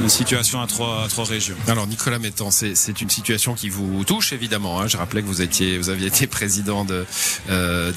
une 0.00 0.08
situation 0.08 0.60
à 0.60 0.66
trois, 0.66 1.06
régions. 1.24 1.56
Alors 1.68 1.86
Nicolas 1.86 2.18
Mettan, 2.18 2.50
c'est 2.50 3.00
une 3.00 3.10
situation 3.10 3.54
qui 3.54 3.68
vous 3.68 4.04
touche 4.04 4.32
évidemment. 4.32 4.80
Hein. 4.80 4.88
Je 4.88 4.96
rappelais 4.96 5.22
que 5.22 5.26
vous 5.26 5.40
aviez 5.40 6.06
été 6.06 6.26
président 6.26 6.84
de 6.84 7.06
euh. 7.50 7.92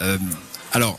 Euh, 0.00 0.18
alors. 0.72 0.98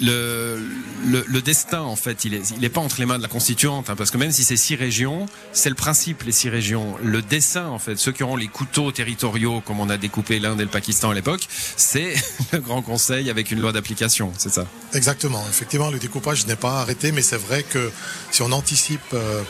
Le, 0.00 0.60
le, 1.06 1.24
le 1.26 1.42
destin, 1.42 1.80
en 1.80 1.96
fait, 1.96 2.24
il 2.24 2.32
est, 2.32 2.52
il 2.56 2.64
est 2.64 2.68
pas 2.68 2.80
entre 2.80 3.00
les 3.00 3.04
mains 3.04 3.16
de 3.18 3.22
la 3.22 3.28
constituante, 3.28 3.90
hein, 3.90 3.96
parce 3.96 4.12
que 4.12 4.16
même 4.16 4.30
si 4.30 4.44
c'est 4.44 4.56
six 4.56 4.76
régions, 4.76 5.26
c'est 5.52 5.70
le 5.70 5.74
principe, 5.74 6.22
les 6.22 6.30
six 6.30 6.48
régions. 6.48 6.96
Le 7.02 7.20
dessin, 7.20 7.66
en 7.66 7.80
fait, 7.80 7.96
ceux 7.96 8.12
qui 8.12 8.22
auront 8.22 8.36
les 8.36 8.46
couteaux 8.46 8.92
territoriaux, 8.92 9.60
comme 9.60 9.80
on 9.80 9.90
a 9.90 9.96
découpé 9.96 10.38
l'Inde 10.38 10.60
et 10.60 10.62
le 10.62 10.70
Pakistan 10.70 11.10
à 11.10 11.14
l'époque, 11.14 11.48
c'est 11.76 12.14
le 12.52 12.60
Grand 12.60 12.80
Conseil 12.80 13.28
avec 13.28 13.50
une 13.50 13.60
loi 13.60 13.72
d'application, 13.72 14.32
c'est 14.38 14.52
ça? 14.52 14.68
Exactement. 14.94 15.44
Effectivement, 15.50 15.90
le 15.90 15.98
découpage 15.98 16.46
n'est 16.46 16.54
pas 16.54 16.80
arrêté, 16.80 17.10
mais 17.10 17.22
c'est 17.22 17.36
vrai 17.36 17.64
que 17.64 17.90
si 18.30 18.42
on 18.42 18.52
anticipe, 18.52 19.00
euh, 19.14 19.42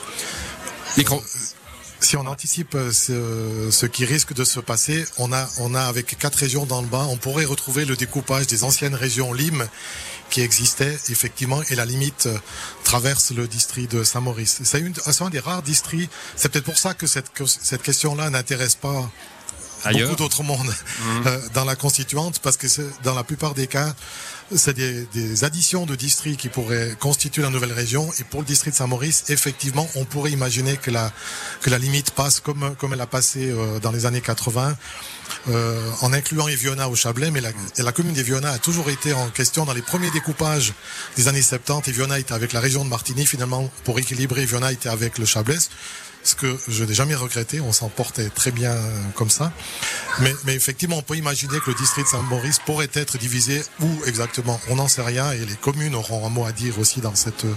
Micro. 0.97 1.23
Si 2.00 2.17
on 2.17 2.27
anticipe 2.27 2.75
euh, 2.75 2.93
ce, 2.93 3.71
ce 3.71 3.87
qui 3.87 4.05
risque 4.05 4.33
de 4.33 4.45
se 4.45 4.61
passer, 4.61 5.05
on 5.19 5.33
a, 5.33 5.49
on 5.59 5.75
a 5.75 5.83
avec 5.83 6.17
quatre 6.19 6.37
régions 6.37 6.67
dans 6.67 6.81
le 6.81 6.87
bas, 6.87 7.06
on 7.11 7.17
pourrait 7.17 7.45
retrouver 7.45 7.85
le 7.85 7.97
découpage 7.97 8.47
des 8.47 8.65
anciennes 8.65 8.95
régions 8.95 9.33
Lim 9.33 9.67
qui 10.31 10.43
existaient 10.43 10.99
effectivement 11.09 11.62
et 11.71 11.75
la 11.75 11.85
limite 11.85 12.27
euh, 12.27 12.39
traverse 12.85 13.31
le 13.31 13.49
district 13.49 13.91
de 13.91 14.05
Saint-Maurice. 14.05 14.61
C'est 14.65 15.23
un 15.23 15.31
des 15.31 15.41
rares 15.41 15.62
districts. 15.62 16.12
C'est 16.37 16.50
peut-être 16.50 16.65
pour 16.65 16.79
ça 16.79 16.95
que 16.95 17.06
cette, 17.06 17.33
que 17.33 17.47
cette 17.47 17.83
question-là 17.83 18.31
n'intéresse 18.31 18.75
pas 18.75 19.11
Ailleurs. 19.85 20.09
beaucoup 20.09 20.23
d'autres 20.23 20.43
mondes 20.43 20.75
euh, 21.27 21.41
dans 21.55 21.65
la 21.65 21.77
constituante 21.77 22.41
parce 22.41 22.56
que 22.56 22.67
dans 23.05 23.15
la 23.15 23.25
plupart 23.25 23.55
des 23.55 23.67
cas, 23.67 23.95
c'est 24.55 24.75
des, 24.75 25.45
additions 25.45 25.87
de 25.87 25.95
districts 25.95 26.41
qui 26.41 26.49
pourraient 26.49 26.97
constituer 26.99 27.43
la 27.43 27.50
nouvelle 27.50 27.73
région. 27.73 28.11
Et 28.19 28.25
pour 28.25 28.41
le 28.41 28.47
district 28.47 28.75
de 28.75 28.79
Saint-Maurice, 28.79 29.25
effectivement, 29.29 29.89
on 29.95 30.05
pourrait 30.05 30.31
imaginer 30.31 30.77
que 30.77 30.91
la, 30.91 31.12
que 31.61 31.71
la 31.71 31.79
limite 31.79 32.11
passe 32.12 32.41
comme, 32.41 32.75
comme 32.77 32.93
elle 32.93 33.00
a 33.00 33.06
passé 33.06 33.50
euh, 33.50 33.79
dans 33.81 33.93
les 33.93 34.06
années 34.06 34.21
80. 34.21 34.77
euh, 35.49 35.91
en 36.03 36.12
incluant 36.12 36.49
Eviona 36.49 36.89
au 36.89 36.97
Chablais, 36.97 37.31
mais 37.31 37.41
la, 37.41 37.50
la 37.79 37.93
commune 37.93 38.15
d'Eviona 38.15 38.50
a 38.50 38.59
toujours 38.59 38.91
été 38.91 39.12
en 39.12 39.29
question 39.29 39.65
dans 39.65 39.75
les 39.75 39.83
premiers 39.83 40.11
découpages 40.11 40.73
des 41.17 41.28
années 41.28 41.43
70. 41.43 41.88
Eviona 41.90 42.19
était 42.19 42.35
avec 42.35 42.52
la 42.52 42.61
région 42.61 42.85
de 42.85 42.90
Martigny, 42.90 43.26
finalement, 43.26 43.71
pour 43.85 43.99
équilibrer, 43.99 44.43
Eviona 44.43 44.73
était 44.73 44.88
avec 44.88 45.19
le 45.19 45.25
Chablais, 45.25 45.59
ce 46.25 46.35
que 46.35 46.59
je 46.69 46.85
n'ai 46.85 46.95
jamais 46.95 47.14
regretté, 47.14 47.61
on 47.61 47.73
s'en 47.73 47.88
portait 47.88 48.28
très 48.28 48.50
bien 48.50 48.73
euh, 48.73 49.02
comme 49.14 49.31
ça. 49.31 49.52
Mais, 50.21 50.35
mais 50.45 50.55
effectivement, 50.55 50.99
on 50.99 51.02
peut 51.02 51.17
imaginer 51.17 51.59
que 51.61 51.71
le 51.71 51.76
district 51.76 52.07
de 52.07 52.11
Saint-Maurice 52.11 52.59
pourrait 52.64 52.90
être 52.93 53.19
divisé, 53.19 53.62
où 53.81 53.88
exactement, 54.07 54.38
on 54.68 54.76
n'en 54.76 54.88
sait 54.88 55.02
rien, 55.02 55.33
et 55.33 55.38
les 55.38 55.54
communes 55.54 55.95
auront 55.95 56.26
un 56.26 56.30
mot 56.30 56.45
à 56.45 56.52
dire 56.52 56.78
aussi 56.78 57.00
dans 57.00 57.14
cette 57.14 57.45
euh, 57.45 57.54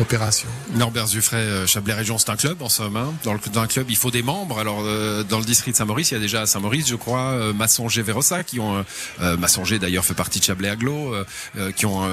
opération. 0.00 0.48
Norbert 0.74 1.06
Zuffray, 1.06 1.40
euh, 1.40 1.66
Chablais 1.66 1.94
Région, 1.94 2.18
c'est 2.18 2.30
un 2.30 2.36
club 2.36 2.62
en 2.62 2.68
somme. 2.68 2.96
Hein. 2.96 3.14
Dans, 3.24 3.32
le, 3.32 3.40
un 3.56 3.66
club, 3.66 3.90
il 3.90 3.96
faut 3.96 4.10
des 4.10 4.22
membres. 4.22 4.58
Alors, 4.58 4.80
euh, 4.82 5.22
dans 5.22 5.38
le 5.38 5.44
district 5.44 5.74
de 5.74 5.78
Saint-Maurice, 5.78 6.10
il 6.10 6.14
y 6.14 6.16
a 6.16 6.20
déjà 6.20 6.42
à 6.42 6.46
Saint-Maurice, 6.46 6.88
je 6.88 6.96
crois, 6.96 7.52
Massonger, 7.52 8.02
Vérossa, 8.02 8.44
qui 8.44 8.60
ont. 8.60 8.84
Euh, 9.20 9.36
Massonger 9.36 9.78
d'ailleurs 9.78 10.04
fait 10.04 10.14
partie 10.14 10.38
de 10.38 10.44
Chablais 10.44 10.68
Aglo, 10.68 11.14
qui 11.76 11.86
ont, 11.86 12.08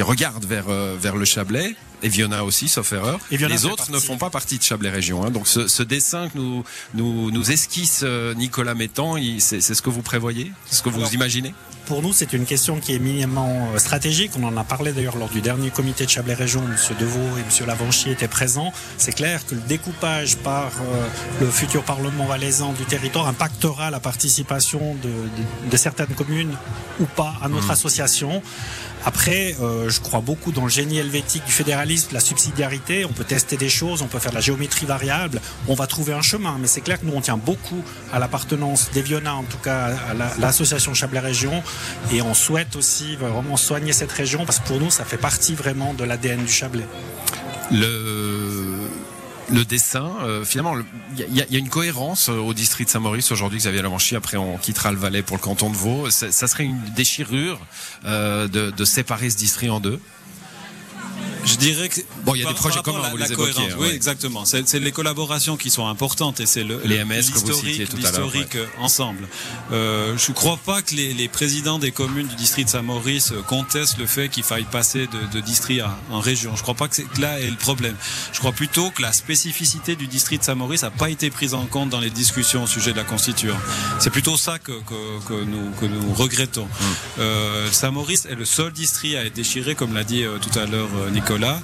regardent 0.00 0.44
vers 0.44 1.16
le 1.16 1.24
Chablais. 1.24 1.76
Et 2.02 2.08
Viona 2.08 2.44
aussi, 2.44 2.68
sauf 2.68 2.92
erreur. 2.92 3.18
Et 3.30 3.36
Les 3.36 3.66
autres 3.66 3.90
ne 3.90 3.98
font 3.98 4.16
pas 4.16 4.30
partie 4.30 4.58
de 4.58 4.62
Chablais 4.62 4.90
Région. 4.90 5.24
Hein. 5.24 5.30
Donc, 5.30 5.46
ce, 5.46 5.68
ce 5.68 5.82
dessin 5.82 6.28
que 6.28 6.38
nous 6.38 6.64
nous, 6.94 7.30
nous 7.30 7.50
esquisse 7.50 8.00
euh, 8.04 8.34
Nicolas 8.34 8.74
Mettan, 8.74 9.16
c'est 9.38 9.60
ce 9.60 9.82
que 9.82 9.90
vous 9.90 10.02
prévoyez, 10.02 10.50
c'est 10.66 10.76
ce 10.76 10.82
que 10.82 10.88
vous 10.88 11.00
Alors, 11.00 11.12
imaginez? 11.14 11.54
Pour 11.86 12.02
nous, 12.02 12.12
c'est 12.12 12.32
une 12.32 12.44
question 12.44 12.78
qui 12.78 12.94
est 12.94 12.98
minimement 13.00 13.70
euh, 13.74 13.78
stratégique. 13.78 14.30
On 14.38 14.44
en 14.44 14.56
a 14.56 14.62
parlé 14.64 14.92
d'ailleurs 14.92 15.16
lors 15.16 15.28
du 15.28 15.40
dernier 15.40 15.70
comité 15.70 16.04
de 16.04 16.10
Chablais 16.10 16.34
Région. 16.34 16.62
Monsieur 16.62 16.94
Deveau 16.94 17.18
et 17.38 17.42
Monsieur 17.44 17.66
Lavanchier 17.66 18.12
étaient 18.12 18.28
présents. 18.28 18.72
C'est 18.96 19.12
clair 19.12 19.44
que 19.44 19.54
le 19.56 19.60
découpage 19.62 20.36
par 20.36 20.66
euh, 20.80 21.06
le 21.40 21.50
futur 21.50 21.82
Parlement 21.82 22.26
valaisan 22.26 22.72
du 22.74 22.84
territoire 22.84 23.26
impactera 23.26 23.90
la 23.90 23.98
participation 23.98 24.94
de, 25.02 25.08
de- 25.08 25.70
de 25.70 25.76
certaines 25.76 26.14
communes 26.14 26.54
ou 27.00 27.04
pas 27.06 27.34
à 27.42 27.48
notre 27.48 27.70
association. 27.70 28.40
Après, 29.04 29.56
euh, 29.60 29.88
je 29.88 30.00
crois 30.00 30.20
beaucoup 30.20 30.52
dans 30.52 30.64
le 30.64 30.70
génie 30.70 30.98
helvétique 30.98 31.44
du 31.44 31.52
fédéralisme, 31.52 32.10
la 32.12 32.20
subsidiarité. 32.20 33.04
On 33.04 33.12
peut 33.12 33.24
tester 33.24 33.56
des 33.56 33.68
choses, 33.68 34.02
on 34.02 34.06
peut 34.06 34.18
faire 34.18 34.30
de 34.32 34.36
la 34.36 34.42
géométrie 34.42 34.86
variable. 34.86 35.40
On 35.68 35.74
va 35.74 35.86
trouver 35.86 36.12
un 36.12 36.22
chemin. 36.22 36.56
Mais 36.60 36.66
c'est 36.66 36.80
clair 36.80 37.00
que 37.00 37.06
nous, 37.06 37.14
on 37.14 37.20
tient 37.20 37.38
beaucoup 37.38 37.82
à 38.12 38.18
l'appartenance 38.18 38.90
des 38.92 39.02
Viona, 39.02 39.34
en 39.34 39.44
tout 39.44 39.58
cas 39.58 39.94
à 40.10 40.40
l'association 40.40 40.94
Chablais 40.94 41.20
Région. 41.20 41.62
Et 42.12 42.22
on 42.22 42.34
souhaite 42.34 42.76
aussi 42.76 43.16
vraiment 43.16 43.56
soigner 43.56 43.92
cette 43.92 44.12
région 44.12 44.44
parce 44.44 44.58
que 44.58 44.66
pour 44.66 44.80
nous, 44.80 44.90
ça 44.90 45.04
fait 45.04 45.16
partie 45.16 45.54
vraiment 45.54 45.94
de 45.94 46.04
l'ADN 46.04 46.44
du 46.44 46.52
Chablais. 46.52 46.86
Le 47.70 48.49
le 49.50 49.64
dessin, 49.64 50.12
euh, 50.22 50.44
finalement, 50.44 50.74
il 51.16 51.26
y, 51.34 51.38
y, 51.38 51.56
a 51.56 51.58
une 51.58 51.68
cohérence 51.68 52.28
euh, 52.28 52.38
au 52.38 52.54
district 52.54 52.88
de 52.88 52.92
Saint-Maurice 52.92 53.32
aujourd'hui, 53.32 53.58
Xavier 53.58 53.82
Lavanchy. 53.82 54.16
Après, 54.16 54.36
on 54.36 54.56
quittera 54.56 54.92
le 54.92 54.98
Valais 54.98 55.22
pour 55.22 55.36
le 55.36 55.42
canton 55.42 55.70
de 55.70 55.76
Vaud. 55.76 56.10
Ça, 56.10 56.30
serait 56.30 56.64
une 56.64 56.80
déchirure 56.94 57.58
euh, 58.04 58.48
de, 58.48 58.70
de 58.70 58.84
séparer 58.84 59.30
ce 59.30 59.36
district 59.36 59.70
en 59.70 59.80
deux 59.80 60.00
je 61.44 61.56
dirais 61.56 61.88
que 61.88 62.00
bon, 62.24 62.34
il 62.34 62.42
y 62.42 62.44
a 62.44 62.48
des 62.48 62.54
projets 62.54 62.80
communs, 62.82 63.08
vous 63.10 63.16
les 63.16 63.32
évoquiez, 63.32 63.74
Oui, 63.78 63.88
exactement. 63.88 64.44
C'est 64.44 64.74
les 64.74 64.92
collaborations 64.92 65.56
qui 65.56 65.70
sont 65.70 65.86
importantes 65.86 66.40
et 66.40 66.46
c'est 66.46 66.64
le 66.64 66.80
les 66.84 67.04
MS 67.04 67.32
l'historique 67.94 68.56
ensemble. 68.78 69.28
Euh, 69.72 70.16
je 70.16 70.30
ne 70.30 70.34
crois 70.34 70.58
pas 70.64 70.82
que 70.82 70.94
les, 70.94 71.14
les, 71.14 71.28
présidents 71.28 71.78
des 71.78 71.92
communes 71.92 72.26
du 72.26 72.34
district 72.34 72.66
de 72.66 72.70
Saint-Maurice 72.70 73.32
contestent 73.46 73.98
le 73.98 74.06
fait 74.06 74.28
qu'il 74.28 74.42
faille 74.42 74.64
passer 74.64 75.06
de, 75.06 75.38
de 75.38 75.40
district 75.40 75.80
à, 75.80 75.98
en 76.10 76.20
région. 76.20 76.52
Je 76.54 76.58
ne 76.58 76.62
crois 76.62 76.74
pas 76.74 76.88
que, 76.88 77.02
que 77.02 77.20
là 77.20 77.38
est 77.40 77.50
le 77.50 77.56
problème. 77.56 77.94
Je 78.32 78.38
crois 78.38 78.52
plutôt 78.52 78.90
que 78.90 79.02
la 79.02 79.12
spécificité 79.12 79.96
du 79.96 80.06
district 80.06 80.40
de 80.40 80.46
Saint-Maurice 80.46 80.82
n'a 80.82 80.90
pas 80.90 81.10
été 81.10 81.30
prise 81.30 81.54
en 81.54 81.66
compte 81.66 81.90
dans 81.90 82.00
les 82.00 82.10
discussions 82.10 82.64
au 82.64 82.66
sujet 82.66 82.92
de 82.92 82.96
la 82.96 83.04
constitution. 83.04 83.56
C'est 83.98 84.10
plutôt 84.10 84.36
ça 84.36 84.58
que, 84.58 84.72
que, 84.72 85.28
que, 85.28 85.44
nous, 85.44 85.70
que 85.80 85.86
nous 85.86 86.12
regrettons. 86.14 86.62
Hum. 86.62 86.94
Euh, 87.18 87.70
Saint-Maurice 87.70 88.26
est 88.26 88.34
le 88.34 88.44
seul 88.44 88.72
district 88.72 89.16
à 89.16 89.24
être 89.24 89.34
déchiré, 89.34 89.74
comme 89.74 89.94
l'a 89.94 90.04
dit 90.04 90.24
euh, 90.24 90.38
tout 90.38 90.56
à 90.58 90.66
l'heure 90.66 90.88
euh, 90.96 91.10
Nicolas 91.30 91.60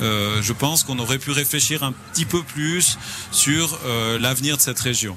euh, 0.00 0.40
je 0.42 0.52
pense 0.52 0.84
qu'on 0.84 1.00
aurait 1.00 1.18
pu 1.18 1.32
réfléchir 1.32 1.82
un 1.82 1.92
petit 1.92 2.24
peu 2.24 2.42
plus 2.44 2.98
sur 3.32 3.76
euh, 3.84 4.16
l'avenir 4.16 4.56
de 4.56 4.62
cette 4.62 4.78
région. 4.78 5.16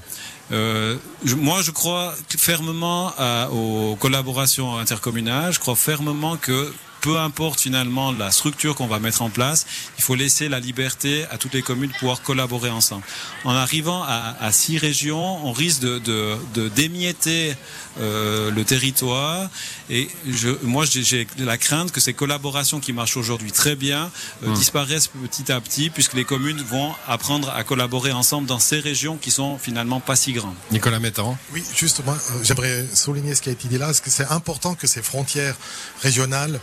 Euh, 0.52 0.98
moi, 1.38 1.62
je 1.62 1.70
crois 1.70 2.16
fermement 2.28 3.14
aux 3.52 3.96
collaborations 3.98 4.78
intercommunales. 4.78 5.54
Je 5.54 5.60
crois 5.60 5.76
fermement 5.76 6.36
que 6.36 6.74
peu 7.02 7.18
importe 7.18 7.60
finalement 7.60 8.12
la 8.12 8.32
structure 8.32 8.76
qu'on 8.76 8.88
va 8.88 9.00
mettre 9.00 9.22
en 9.22 9.30
place, 9.30 9.66
il 9.98 10.04
faut 10.04 10.16
laisser 10.16 10.50
la 10.50 10.60
liberté 10.60 11.26
à 11.32 11.38
toutes 11.38 11.54
les 11.54 11.64
communes 11.64 11.90
de 11.90 11.96
pouvoir 11.96 12.22
collaborer 12.22 12.70
ensemble. 12.70 13.04
En 13.44 13.54
arrivant 13.54 14.04
à, 14.04 14.52
six 14.52 14.78
régions, 14.78 15.46
on 15.46 15.52
risque 15.52 15.82
de, 15.82 16.00
de, 16.00 16.70
démietter 16.70 17.56
euh, 18.00 18.52
le 18.52 18.64
territoire 18.64 19.50
et 19.90 20.08
je, 20.28 20.50
moi 20.64 20.86
j'ai 20.86 21.28
la 21.38 21.58
crainte 21.58 21.92
que 21.92 22.00
ces 22.00 22.14
collaborations 22.14 22.80
qui 22.80 22.94
marchent 22.94 23.18
aujourd'hui 23.18 23.52
très 23.52 23.76
bien 23.76 24.10
euh, 24.44 24.48
hum. 24.48 24.54
disparaissent 24.54 25.08
petit 25.08 25.52
à 25.52 25.60
petit 25.60 25.90
puisque 25.90 26.14
les 26.14 26.24
communes 26.24 26.62
vont 26.62 26.94
apprendre 27.08 27.50
à 27.50 27.64
collaborer 27.64 28.12
ensemble 28.14 28.48
dans 28.48 28.60
ces 28.60 28.80
régions 28.80 29.18
qui 29.18 29.32
sont 29.32 29.58
finalement 29.58 30.00
pas 30.00 30.16
si 30.16 30.32
grandes. 30.34 30.56
Nicolas 30.72 31.00
Mettan. 31.00 31.38
Oui, 31.54 31.64
justement, 31.76 32.14
euh, 32.14 32.44
j'aimerais 32.44 32.86
souligner 32.94 33.36
ce 33.36 33.42
qui 33.42 33.50
a 33.50 33.52
été 33.52 33.68
dit 33.68 33.78
là, 33.78 33.88
parce 33.88 34.02
que 34.02 34.10
c'est 34.10 34.28
important 34.28 34.76
que 34.76 34.88
ces 34.88 35.02
frontières 35.02 35.56
régionales 36.02 36.60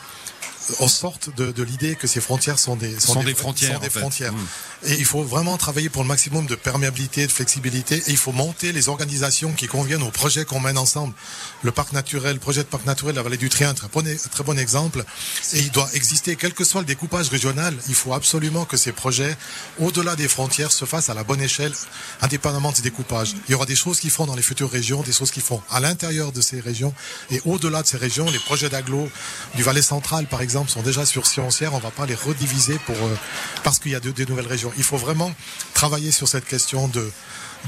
on 0.80 0.88
sorte 0.88 1.34
de, 1.36 1.52
de 1.52 1.62
l'idée 1.62 1.96
que 1.96 2.06
ces 2.06 2.20
frontières 2.20 2.58
sont 2.58 2.76
des, 2.76 2.98
sont, 3.00 3.22
des, 3.22 3.34
frontières. 3.34 3.74
Sont 3.74 3.80
des 3.80 3.90
frontières. 3.90 4.32
Mmh. 4.32 4.46
Et 4.86 4.94
il 4.94 5.04
faut 5.04 5.22
vraiment 5.22 5.56
travailler 5.56 5.88
pour 5.88 6.02
le 6.02 6.08
maximum 6.08 6.46
de 6.46 6.54
perméabilité, 6.54 7.26
de 7.26 7.32
flexibilité. 7.32 7.96
Et 7.96 8.10
il 8.10 8.16
faut 8.16 8.32
monter 8.32 8.72
les 8.72 8.88
organisations 8.88 9.52
qui 9.52 9.66
conviennent 9.66 10.02
au 10.02 10.10
projet 10.10 10.44
qu'on 10.44 10.60
mène 10.60 10.78
ensemble. 10.78 11.14
Le 11.62 11.72
parc 11.72 11.92
naturel, 11.92 12.34
le 12.34 12.40
projet 12.40 12.62
de 12.62 12.68
parc 12.68 12.86
naturel 12.86 13.14
de 13.14 13.18
la 13.18 13.22
vallée 13.22 13.36
du 13.36 13.48
Trien, 13.48 13.74
très 13.74 13.88
bon, 13.88 14.04
très 14.30 14.44
bon 14.44 14.58
exemple. 14.58 15.04
Et 15.52 15.58
il 15.60 15.70
doit 15.70 15.88
exister, 15.94 16.36
quel 16.36 16.52
que 16.52 16.64
soit 16.64 16.80
le 16.80 16.86
découpage 16.86 17.28
régional, 17.28 17.74
il 17.88 17.94
faut 17.94 18.14
absolument 18.14 18.64
que 18.64 18.76
ces 18.76 18.92
projets, 18.92 19.36
au-delà 19.78 20.16
des 20.16 20.28
frontières, 20.28 20.72
se 20.72 20.84
fassent 20.84 21.08
à 21.08 21.14
la 21.14 21.24
bonne 21.24 21.40
échelle, 21.40 21.72
indépendamment 22.20 22.70
de 22.70 22.76
ces 22.76 22.82
découpages. 22.82 23.34
Il 23.48 23.52
y 23.52 23.54
aura 23.54 23.66
des 23.66 23.76
choses 23.76 24.00
qui 24.00 24.10
feront 24.10 24.26
dans 24.26 24.36
les 24.36 24.42
futures 24.42 24.70
régions, 24.70 25.02
des 25.02 25.12
choses 25.12 25.30
qui 25.30 25.40
font 25.40 25.62
à 25.70 25.80
l'intérieur 25.80 26.32
de 26.32 26.40
ces 26.40 26.60
régions. 26.60 26.94
Et 27.30 27.40
au-delà 27.44 27.82
de 27.82 27.86
ces 27.86 27.96
régions, 27.96 28.30
les 28.30 28.38
projets 28.38 28.68
d'agglo 28.68 29.08
du 29.54 29.62
Valais 29.62 29.82
central, 29.82 30.26
par 30.26 30.40
exemple, 30.40 30.57
sont 30.66 30.82
déjà 30.82 31.06
sur 31.06 31.26
Sciencière. 31.26 31.74
On 31.74 31.78
ne 31.78 31.82
va 31.82 31.90
pas 31.90 32.06
les 32.06 32.14
rediviser 32.14 32.78
pour, 32.86 32.96
euh, 32.96 33.16
parce 33.62 33.78
qu'il 33.78 33.92
y 33.92 33.94
a 33.94 34.00
des 34.00 34.26
nouvelles 34.26 34.46
régions. 34.46 34.72
Il 34.76 34.84
faut 34.84 34.96
vraiment 34.96 35.32
travailler 35.74 36.10
sur 36.10 36.28
cette 36.28 36.46
question 36.46 36.88
de, 36.88 37.10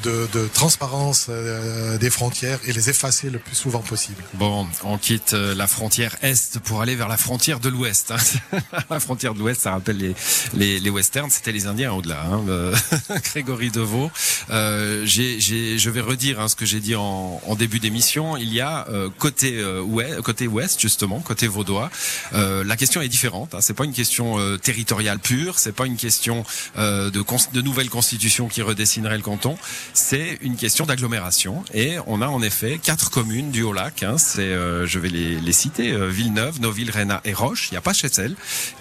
de, 0.05 0.49
transparence 0.55 1.27
euh, 1.29 1.99
des 1.99 2.11
frontières 2.11 2.59
et 2.67 2.73
les 2.73 2.91
effacer 2.91 3.31
le 3.31 3.39
plus 3.39 3.55
souvent 3.55 3.81
possible. 3.81 4.23
Bon, 4.35 4.67
on 4.85 4.99
quitte 4.99 5.35
euh, 5.35 5.55
la 5.55 5.67
frontière 5.67 6.17
est 6.23 6.59
pour 6.61 6.81
aller 6.81 6.97
vers 6.97 7.09
la 7.09 7.17
frontière 7.17 7.61
de 7.61 7.69
l'ouest. 7.69 8.13
Hein. 8.13 8.59
la 8.91 9.01
frontière 9.01 9.35
de 9.35 9.39
l'ouest, 9.39 9.63
ça 9.63 9.73
rappelle 9.73 9.99
les, 9.99 10.15
les, 10.55 10.81
les 10.81 10.91
westerns, 10.91 11.31
c'était 11.31 11.53
les 11.53 11.67
Indiens 11.67 11.93
au-delà. 11.93 12.25
Hein. 12.25 12.45
Euh, 12.49 12.75
Grégory 13.25 13.71
Deveau. 13.71 14.11
Euh, 14.51 15.05
je 15.07 15.91
vais 15.91 16.01
redire 16.01 16.41
hein, 16.41 16.49
ce 16.49 16.57
que 16.57 16.67
j'ai 16.67 16.81
dit 16.81 16.95
en, 16.95 17.41
en 17.47 17.55
début 17.55 17.81
d'émission. 17.81 18.37
Il 18.37 18.53
y 18.53 18.61
a 18.61 18.87
côté 19.19 19.65
ouest, 19.81 20.21
côté 20.23 20.47
ouest 20.47 20.81
justement, 20.81 21.21
côté 21.21 21.47
vaudois. 21.47 21.91
la 22.33 22.77
question 22.77 23.01
est 23.01 23.09
différente. 23.09 23.55
Hein. 23.55 23.59
C'est 23.61 23.75
pas 23.75 23.85
une 23.85 23.93
question 23.93 24.39
territoriale 24.59 25.19
pure. 25.19 25.59
C'est 25.59 25.73
pas 25.73 25.87
une 25.87 25.97
question 25.97 26.45
de, 26.77 27.11
de 27.11 27.61
nouvelle 27.61 27.91
constitution 27.91 28.49
qui 28.49 28.63
redessinerait 28.63 29.17
le 29.17 29.23
canton 29.23 29.57
c'est 29.93 30.39
une 30.41 30.57
question 30.57 30.87
d'agglomération. 30.87 31.65
Et 31.75 31.97
on 32.07 32.23
a 32.23 32.27
en 32.27 32.43
effet 32.43 32.79
quatre 32.83 33.11
communes 33.11 33.51
du 33.51 33.63
Haut-Lac. 33.63 34.03
Hein, 34.03 34.17
euh, 34.39 34.87
je 34.87 34.99
vais 34.99 35.09
les, 35.09 35.53
citer 35.53 35.93
euh, 35.93 36.09
Villeneuve, 36.09 36.61
Noville, 36.61 36.91
Réna 36.91 37.21
et 37.25 37.33
Roche. 37.33 37.69
Il 37.71 37.75
n'y 37.75 37.79
a 37.79 37.83
pas 37.83 37.93
Chessel 37.93 38.35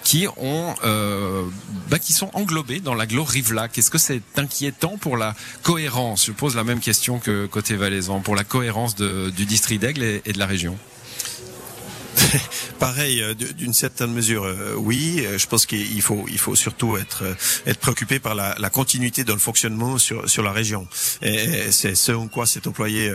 qui 0.04 0.26
ont, 0.36 0.74
euh, 0.84 1.44
bah, 1.88 1.98
sont 2.00 2.30
englobés 2.34 2.80
dans 2.80 2.94
l'agglo 2.94 3.24
Rivelac. 3.24 3.78
Est-ce 3.78 3.90
que 3.90 3.98
c'est 3.98 4.22
inquiétant 4.36 4.96
pour 4.98 5.16
la 5.16 5.34
cohérence? 5.62 6.26
Je 6.26 6.32
pose 6.32 6.56
la 6.56 6.64
même 6.64 6.80
question 6.80 7.18
que 7.18 7.46
côté 7.46 7.76
valaisan 7.76 8.20
pour 8.20 8.34
la 8.34 8.44
cohérence 8.44 8.96
du 8.96 9.46
district 9.46 9.80
d'Aigle 9.80 10.02
et 10.02 10.32
de 10.32 10.38
la 10.38 10.46
région. 10.46 10.76
Pareil, 12.78 13.22
euh, 13.22 13.34
d'une 13.34 13.74
certaine 13.74 14.12
mesure, 14.12 14.44
euh, 14.44 14.74
oui. 14.76 15.24
Euh, 15.24 15.38
je 15.38 15.46
pense 15.46 15.66
qu'il 15.66 16.02
faut, 16.02 16.24
il 16.28 16.38
faut 16.38 16.54
surtout 16.54 16.96
être, 16.96 17.24
être 17.66 17.78
préoccupé 17.78 18.18
par 18.18 18.34
la, 18.34 18.54
la 18.58 18.70
continuité 18.70 19.24
dans 19.24 19.34
le 19.34 19.40
fonctionnement 19.40 19.98
sur, 19.98 20.28
sur 20.28 20.42
la 20.42 20.52
région. 20.52 20.86
Et 21.22 21.70
c'est 21.70 21.94
ce 21.94 22.12
en 22.12 22.28
quoi 22.28 22.46
s'est 22.46 22.66
employé 22.66 23.12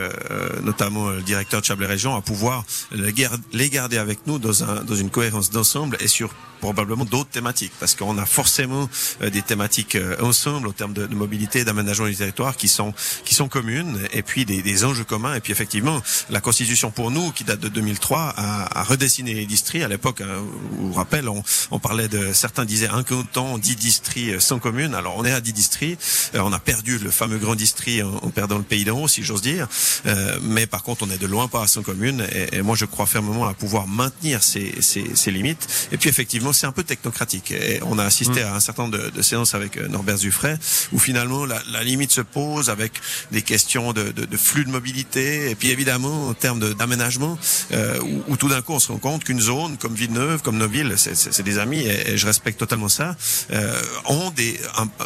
notamment 0.63 1.09
le 1.09 1.21
directeur 1.21 1.61
de 1.61 1.65
Chablais 1.65 1.85
Région 1.85 2.15
à 2.15 2.21
pouvoir 2.21 2.63
les 2.91 3.69
garder 3.69 3.97
avec 3.97 4.27
nous 4.27 4.39
dans, 4.39 4.63
un, 4.63 4.83
dans 4.83 4.95
une 4.95 5.09
cohérence 5.09 5.49
d'ensemble 5.49 5.97
et 5.99 6.07
sur 6.07 6.33
probablement 6.61 7.05
d'autres 7.05 7.29
thématiques, 7.29 7.73
parce 7.79 7.95
qu'on 7.95 8.17
a 8.17 8.25
forcément 8.25 8.89
des 9.21 9.41
thématiques 9.41 9.97
ensemble 10.21 10.67
au 10.67 10.71
terme 10.71 10.93
de, 10.93 11.05
de 11.05 11.15
mobilité, 11.15 11.63
d'aménagement 11.63 12.07
du 12.07 12.15
territoire 12.15 12.55
qui 12.57 12.67
sont 12.67 12.93
qui 13.23 13.35
sont 13.35 13.47
communes, 13.47 13.99
et 14.13 14.21
puis 14.21 14.45
des, 14.45 14.61
des, 14.61 14.85
enjeux 14.85 15.03
communs. 15.03 15.35
Et 15.35 15.41
puis 15.41 15.51
effectivement, 15.51 16.01
la 16.29 16.41
Constitution 16.41 16.91
pour 16.91 17.11
nous, 17.11 17.31
qui 17.31 17.43
date 17.43 17.59
de 17.59 17.69
2003, 17.69 18.33
a, 18.35 18.79
a 18.79 18.83
redessiné 18.95 19.33
les 19.33 19.45
districts. 19.45 19.83
À 19.83 19.87
l'époque, 19.87 20.21
hein, 20.21 20.41
vous 20.71 20.89
vous 20.89 20.93
rappelez, 20.93 21.27
on, 21.27 21.43
on, 21.71 21.79
parlait 21.79 22.07
de 22.07 22.33
certains 22.33 22.65
disaient 22.65 22.89
un 22.89 23.03
canton, 23.03 23.57
dix 23.57 23.75
districts 23.75 24.39
sans 24.39 24.59
communes. 24.59 24.95
Alors 24.95 25.15
on 25.17 25.25
est 25.25 25.31
à 25.31 25.41
dix 25.41 25.53
districts. 25.53 26.01
Euh, 26.33 26.39
on 26.43 26.53
a 26.53 26.59
perdu 26.59 26.97
le 26.97 27.11
fameux 27.11 27.37
grand 27.37 27.55
district 27.55 28.03
en, 28.03 28.29
perdant 28.29 28.57
le 28.57 28.63
pays 28.63 28.85
d'en 28.85 28.99
haut, 28.99 29.07
si 29.07 29.23
j'ose 29.23 29.41
dire. 29.41 29.67
Euh, 30.05 30.39
mais 30.41 30.65
par 30.67 30.83
contre, 30.83 31.05
on 31.05 31.09
est 31.09 31.17
de 31.17 31.27
loin 31.27 31.47
pas 31.47 31.63
à 31.63 31.67
100 31.67 31.83
communes. 31.83 32.25
Et, 32.31 32.57
et, 32.57 32.61
moi, 32.61 32.75
je 32.75 32.85
crois 32.85 33.05
fermement 33.05 33.45
à 33.45 33.53
pouvoir 33.53 33.87
maintenir 33.87 34.43
ces, 34.43 34.73
ces, 34.81 35.15
ces 35.15 35.31
limites. 35.31 35.67
Et 35.91 35.97
puis 35.97 36.09
effectivement 36.09 36.53
c'est 36.53 36.67
un 36.67 36.71
peu 36.71 36.83
technocratique. 36.83 37.51
Et 37.51 37.79
on 37.83 37.99
a 37.99 38.03
assisté 38.03 38.41
mm. 38.43 38.47
à 38.47 38.55
un 38.55 38.59
certain 38.59 38.83
nombre 38.83 38.97
de, 39.11 39.21
séances 39.21 39.55
avec 39.55 39.77
euh, 39.77 39.87
Norbert 39.87 40.17
Zuffray, 40.17 40.57
où 40.91 40.99
finalement 40.99 41.45
la, 41.45 41.83
limite 41.83 42.11
se 42.11 42.21
pose 42.21 42.69
avec 42.69 42.93
des 43.31 43.41
questions 43.41 43.93
de, 43.93 44.13
flux 44.37 44.65
de 44.65 44.69
mobilité, 44.69 45.49
et 45.49 45.55
puis 45.55 45.69
évidemment 45.69 46.27
en 46.27 46.33
termes 46.33 46.73
d'aménagement, 46.73 47.37
euh, 47.71 47.99
où, 48.27 48.37
tout 48.37 48.49
d'un 48.49 48.61
coup 48.61 48.73
on 48.75 48.79
se 48.79 48.91
rend 48.91 48.97
compte 48.97 49.23
qu'une 49.23 49.39
zone 49.39 49.77
comme 49.77 49.95
Villeneuve, 49.95 50.41
comme 50.41 50.57
nos 50.57 50.67
villes, 50.67 50.95
c'est 50.97 51.43
des 51.43 51.57
amis, 51.57 51.81
et, 51.81 52.17
je 52.17 52.25
respecte 52.25 52.59
totalement 52.59 52.89
ça, 52.89 53.15
euh, 53.51 53.81
ont 54.05 54.31
des, 54.31 54.59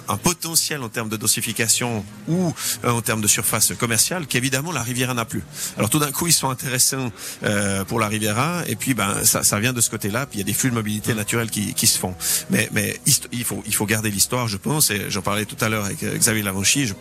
un, 0.07 0.17
potentiel 0.17 0.83
en 0.83 0.89
termes 0.89 1.09
de 1.09 1.17
dosification 1.17 2.03
ou 2.27 2.53
en 2.83 3.01
termes 3.01 3.21
de 3.21 3.27
surface 3.27 3.73
commerciale 3.79 4.27
qu'évidemment 4.27 4.71
la 4.71 4.83
Riviera 4.83 5.13
n'a 5.13 5.25
plus. 5.25 5.43
Alors 5.77 5.89
tout 5.89 5.99
d'un 5.99 6.11
coup 6.11 6.27
ils 6.27 6.33
sont 6.33 6.49
intéressants 6.49 7.11
pour 7.88 7.99
la 7.99 8.07
Riviera, 8.07 8.63
et 8.67 8.75
puis 8.75 8.93
ben 8.93 9.23
ça, 9.23 9.43
ça 9.43 9.59
vient 9.59 9.73
de 9.73 9.81
ce 9.81 9.89
côté-là, 9.89 10.25
puis 10.25 10.38
il 10.38 10.41
y 10.41 10.43
a 10.43 10.45
des 10.45 10.53
flux 10.53 10.69
de 10.69 10.75
mobilité 10.75 11.13
naturelle 11.13 11.49
qui, 11.49 11.73
qui, 11.73 11.88
se 11.88 11.97
font. 11.97 12.15
Mais, 12.49 12.69
mais 12.71 12.99
il 13.31 13.43
faut, 13.43 13.63
il 13.65 13.73
faut 13.73 13.85
garder 13.85 14.11
l'histoire, 14.11 14.47
je 14.47 14.57
pense, 14.57 14.91
et 14.91 15.09
j'en 15.09 15.21
parlais 15.21 15.45
tout 15.45 15.57
à 15.61 15.69
l'heure 15.69 15.85
avec 15.85 16.03
euh, 16.03 16.17
Xavier 16.17 16.43
Lavanchy. 16.43 16.91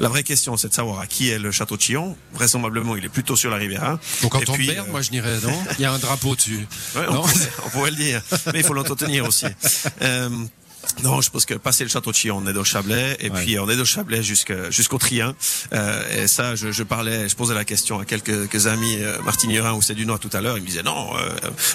la 0.00 0.08
vraie 0.08 0.22
question, 0.22 0.56
c'est 0.56 0.68
de 0.68 0.74
savoir 0.74 1.00
à 1.00 1.06
qui 1.06 1.30
est 1.30 1.38
le 1.38 1.50
château 1.50 1.76
de 1.76 1.82
Chillon. 1.82 2.16
Vraisemblablement, 2.34 2.96
il 2.96 3.04
est 3.04 3.08
plutôt 3.08 3.36
sur 3.36 3.50
la 3.50 3.56
Riviera. 3.56 3.98
Donc 4.22 4.32
quand 4.32 4.48
on 4.48 4.56
perd, 4.56 4.88
euh, 4.88 4.90
moi 4.90 5.02
je 5.02 5.10
dirais 5.10 5.38
non? 5.42 5.58
Il 5.80 5.84
y 5.84 5.86
a 5.86 5.92
un 5.92 5.98
drapeau 5.98 6.36
dessus. 6.36 6.68
on, 6.94 7.70
pourrait, 7.70 7.90
le 7.90 7.96
dire, 7.96 8.20
mais 8.52 8.58
il 8.58 8.64
faut 8.66 8.74
l'entretenir 8.74 9.24
aussi. 9.24 9.46
Euh, 10.02 10.28
Non, 11.02 11.20
je 11.20 11.30
pense 11.30 11.44
que 11.46 11.54
passer 11.54 11.84
le 11.84 11.90
château 11.90 12.10
de 12.10 12.16
Chillon, 12.16 12.42
on 12.44 12.46
est 12.46 12.56
au 12.56 12.64
Chablais, 12.64 13.16
et 13.20 13.30
Ouais. 13.30 13.42
puis 13.44 13.58
on 13.58 13.68
est 13.68 13.76
au 13.78 13.84
Chablais 13.84 14.22
jusqu'au 14.22 14.98
Trien. 14.98 15.34
Euh, 15.72 16.22
et 16.24 16.26
ça, 16.26 16.54
je, 16.56 16.72
je 16.72 16.82
parlais, 16.82 17.28
je 17.28 17.36
posais 17.36 17.54
la 17.54 17.64
question 17.64 17.98
à 17.98 18.04
quelques, 18.04 18.48
quelques 18.48 18.66
amis 18.66 18.96
euh, 19.00 19.20
martignerins 19.22 19.72
ou 19.72 19.80
du 19.94 20.06
Nord 20.06 20.18
tout 20.20 20.30
à 20.32 20.40
l'heure. 20.40 20.56
Ils 20.58 20.62
me 20.62 20.66
disaient 20.66 20.82
non, 20.82 21.16
euh, 21.16 21.28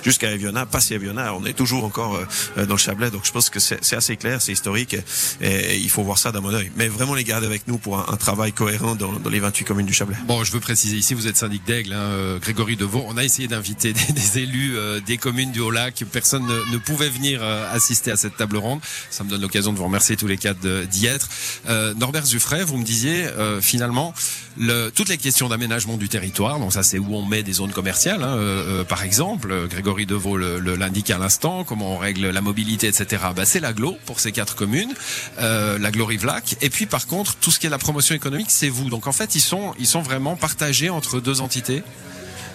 jusqu'à 0.03 0.31
Eviona, 0.31 0.65
passer 0.65 0.95
Eviona, 0.95 1.33
on 1.33 1.45
est 1.45 1.53
toujours 1.53 1.83
encore 1.85 2.15
euh, 2.57 2.65
dans 2.65 2.73
le 2.75 2.79
Chablais. 2.79 3.11
Donc 3.11 3.25
je 3.25 3.31
pense 3.31 3.49
que 3.49 3.59
c'est 3.59 3.95
assez 3.95 4.15
clair, 4.17 4.41
c'est 4.41 4.51
historique, 4.53 4.95
et, 5.41 5.47
et 5.47 5.77
il 5.77 5.89
faut 5.89 6.03
voir 6.03 6.17
ça 6.17 6.31
d'un 6.31 6.41
bon 6.41 6.53
oeil. 6.53 6.71
Mais 6.75 6.87
vraiment 6.87 7.13
les 7.15 7.23
garder 7.23 7.45
avec 7.47 7.67
nous 7.67 7.77
pour 7.77 7.97
un, 7.99 8.05
un 8.13 8.17
travail 8.17 8.53
cohérent 8.53 8.95
dans, 8.95 9.13
dans 9.13 9.29
les 9.29 9.39
28 9.39 9.65
communes 9.65 9.85
du 9.85 9.93
Chablais. 9.93 10.17
Bon, 10.27 10.43
je 10.43 10.51
veux 10.51 10.59
préciser 10.59 10.95
ici, 10.97 11.13
vous 11.13 11.27
êtes 11.27 11.37
syndic 11.37 11.63
d'Aigle, 11.65 11.93
hein, 11.93 11.97
euh, 11.99 12.39
Grégory 12.39 12.75
Deveau. 12.75 13.03
On 13.07 13.17
a 13.17 13.23
essayé 13.23 13.47
d'inviter 13.47 13.93
des, 14.07 14.13
des 14.13 14.39
élus 14.39 14.77
euh, 14.77 14.99
des 15.01 15.17
communes 15.17 15.51
du 15.51 15.59
Haut-Lac. 15.59 16.03
Personne 16.11 16.45
ne, 16.45 16.71
ne 16.73 16.77
pouvait 16.77 17.09
venir 17.09 17.39
euh, 17.41 17.73
assister 17.73 18.11
à 18.11 18.17
cette 18.17 18.37
table 18.37 18.57
ronde. 18.57 18.79
Ça 19.09 19.23
me 19.23 19.29
donne 19.29 19.41
l'occasion 19.41 19.73
de 19.73 19.77
vous 19.77 19.83
remercier 19.85 20.15
tous 20.15 20.27
les 20.27 20.37
quatre 20.37 20.59
d'y 20.85 21.05
être. 21.07 21.29
Euh, 21.69 21.93
Norbert 21.95 22.25
Zuffray, 22.25 22.63
vous 22.63 22.77
me 22.77 22.83
disiez 22.83 23.25
euh, 23.25 23.61
finalement 23.61 24.13
le, 24.57 24.89
toutes 24.89 25.09
les 25.09 25.17
questions 25.17 25.49
d'aménagement 25.49 25.97
du 25.97 26.09
territoire. 26.09 26.59
Donc 26.59 26.73
ça, 26.73 26.83
c'est 26.83 26.99
où 26.99 27.15
on 27.15 27.25
met 27.25 27.43
des 27.43 27.53
zones 27.53 27.71
commerciales, 27.71 28.23
hein, 28.23 28.37
euh, 28.37 28.81
euh, 28.81 28.83
par 28.83 29.03
exemple. 29.03 29.51
Euh, 29.51 29.67
Grégory 29.67 30.05
Deveau 30.05 30.37
l'indique 30.37 31.11
à 31.11 31.17
l'instant. 31.17 31.63
Comment 31.63 31.95
on 31.95 31.97
règle 31.97 32.29
la 32.29 32.41
mobilité, 32.41 32.87
etc. 32.87 33.23
Bah, 33.35 33.45
c'est 33.45 33.59
l'aglo 33.59 33.97
pour 34.05 34.19
ces 34.19 34.31
quatre 34.31 34.55
communes, 34.55 34.93
euh, 35.39 35.77
l'aglo 35.77 36.05
Rivelac. 36.05 36.55
Et 36.61 36.69
puis 36.69 36.85
par 36.85 37.07
contre, 37.07 37.35
tout 37.35 37.51
ce 37.51 37.59
qui 37.59 37.67
est 37.67 37.69
la 37.69 37.77
promotion 37.77 38.15
économique, 38.15 38.49
c'est 38.49 38.69
vous. 38.69 38.89
Donc 38.89 39.07
en 39.07 39.11
fait, 39.11 39.35
ils 39.35 39.41
sont 39.41 39.73
ils 39.79 39.87
sont 39.87 40.01
vraiment 40.01 40.35
partagés 40.35 40.89
entre 40.89 41.19
deux 41.19 41.41
entités? 41.41 41.83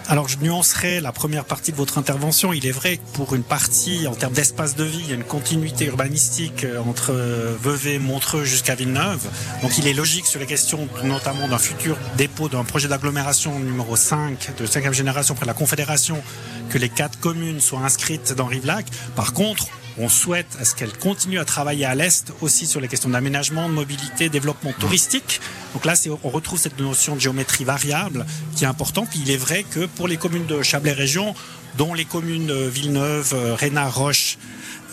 Alors 0.07 0.27
je 0.27 0.37
nuancerai 0.37 0.99
la 0.99 1.11
première 1.11 1.45
partie 1.45 1.71
de 1.71 1.77
votre 1.77 1.97
intervention. 1.97 2.53
Il 2.53 2.65
est 2.65 2.71
vrai 2.71 2.97
que 2.97 3.01
pour 3.13 3.33
une 3.35 3.43
partie, 3.43 4.07
en 4.07 4.15
termes 4.15 4.33
d'espace 4.33 4.75
de 4.75 4.83
vie, 4.83 4.99
il 5.03 5.09
y 5.09 5.11
a 5.13 5.15
une 5.15 5.23
continuité 5.23 5.85
urbanistique 5.85 6.63
euh, 6.63 6.79
entre 6.79 7.13
euh, 7.13 7.55
Vevey, 7.61 7.99
Montreux 7.99 8.43
jusqu'à 8.43 8.75
Villeneuve. 8.75 9.25
Donc 9.61 9.77
il 9.77 9.87
est 9.87 9.93
logique 9.93 10.25
sur 10.25 10.39
les 10.39 10.45
questions 10.45 10.87
notamment 11.03 11.47
d'un 11.47 11.57
futur 11.57 11.97
dépôt 12.17 12.49
d'un 12.49 12.63
projet 12.63 12.87
d'agglomération 12.87 13.57
numéro 13.59 13.95
5 13.95 14.51
de 14.59 14.65
cinquième 14.65 14.93
génération 14.93 15.35
près 15.35 15.45
de 15.45 15.47
la 15.47 15.53
Confédération 15.53 16.21
que 16.69 16.77
les 16.77 16.89
quatre 16.89 17.19
communes 17.19 17.59
soient 17.59 17.79
inscrites 17.79 18.33
dans 18.33 18.45
Rivelac. 18.45 18.85
Par 19.15 19.33
contre, 19.33 19.67
on 19.97 20.09
souhaite 20.09 20.57
à 20.59 20.65
ce 20.65 20.75
qu'elles 20.75 20.97
continuent 20.97 21.39
à 21.39 21.45
travailler 21.45 21.85
à 21.85 21.95
l'Est 21.95 22.33
aussi 22.41 22.65
sur 22.65 22.79
les 22.79 22.87
questions 22.87 23.09
d'aménagement, 23.09 23.69
de 23.69 23.73
mobilité, 23.73 24.29
développement 24.29 24.73
touristique. 24.79 25.41
Donc 25.73 25.85
là, 25.85 25.93
on 26.23 26.29
retrouve 26.29 26.59
cette 26.59 26.79
notion 26.79 27.15
de 27.15 27.21
géométrie 27.21 27.63
variable 27.63 28.25
qui 28.55 28.63
est 28.63 28.67
importante. 28.67 29.09
Puis 29.09 29.21
il 29.25 29.31
est 29.31 29.37
vrai 29.37 29.63
que 29.63 29.85
pour 29.85 30.07
les 30.07 30.17
communes 30.17 30.45
de 30.45 30.61
Chablais 30.61 30.93
Région, 30.93 31.35
dont 31.77 31.93
les 31.93 32.05
communes 32.05 32.47
de 32.47 32.65
Villeneuve, 32.65 33.33
Rénat, 33.55 33.89
Roche 33.89 34.37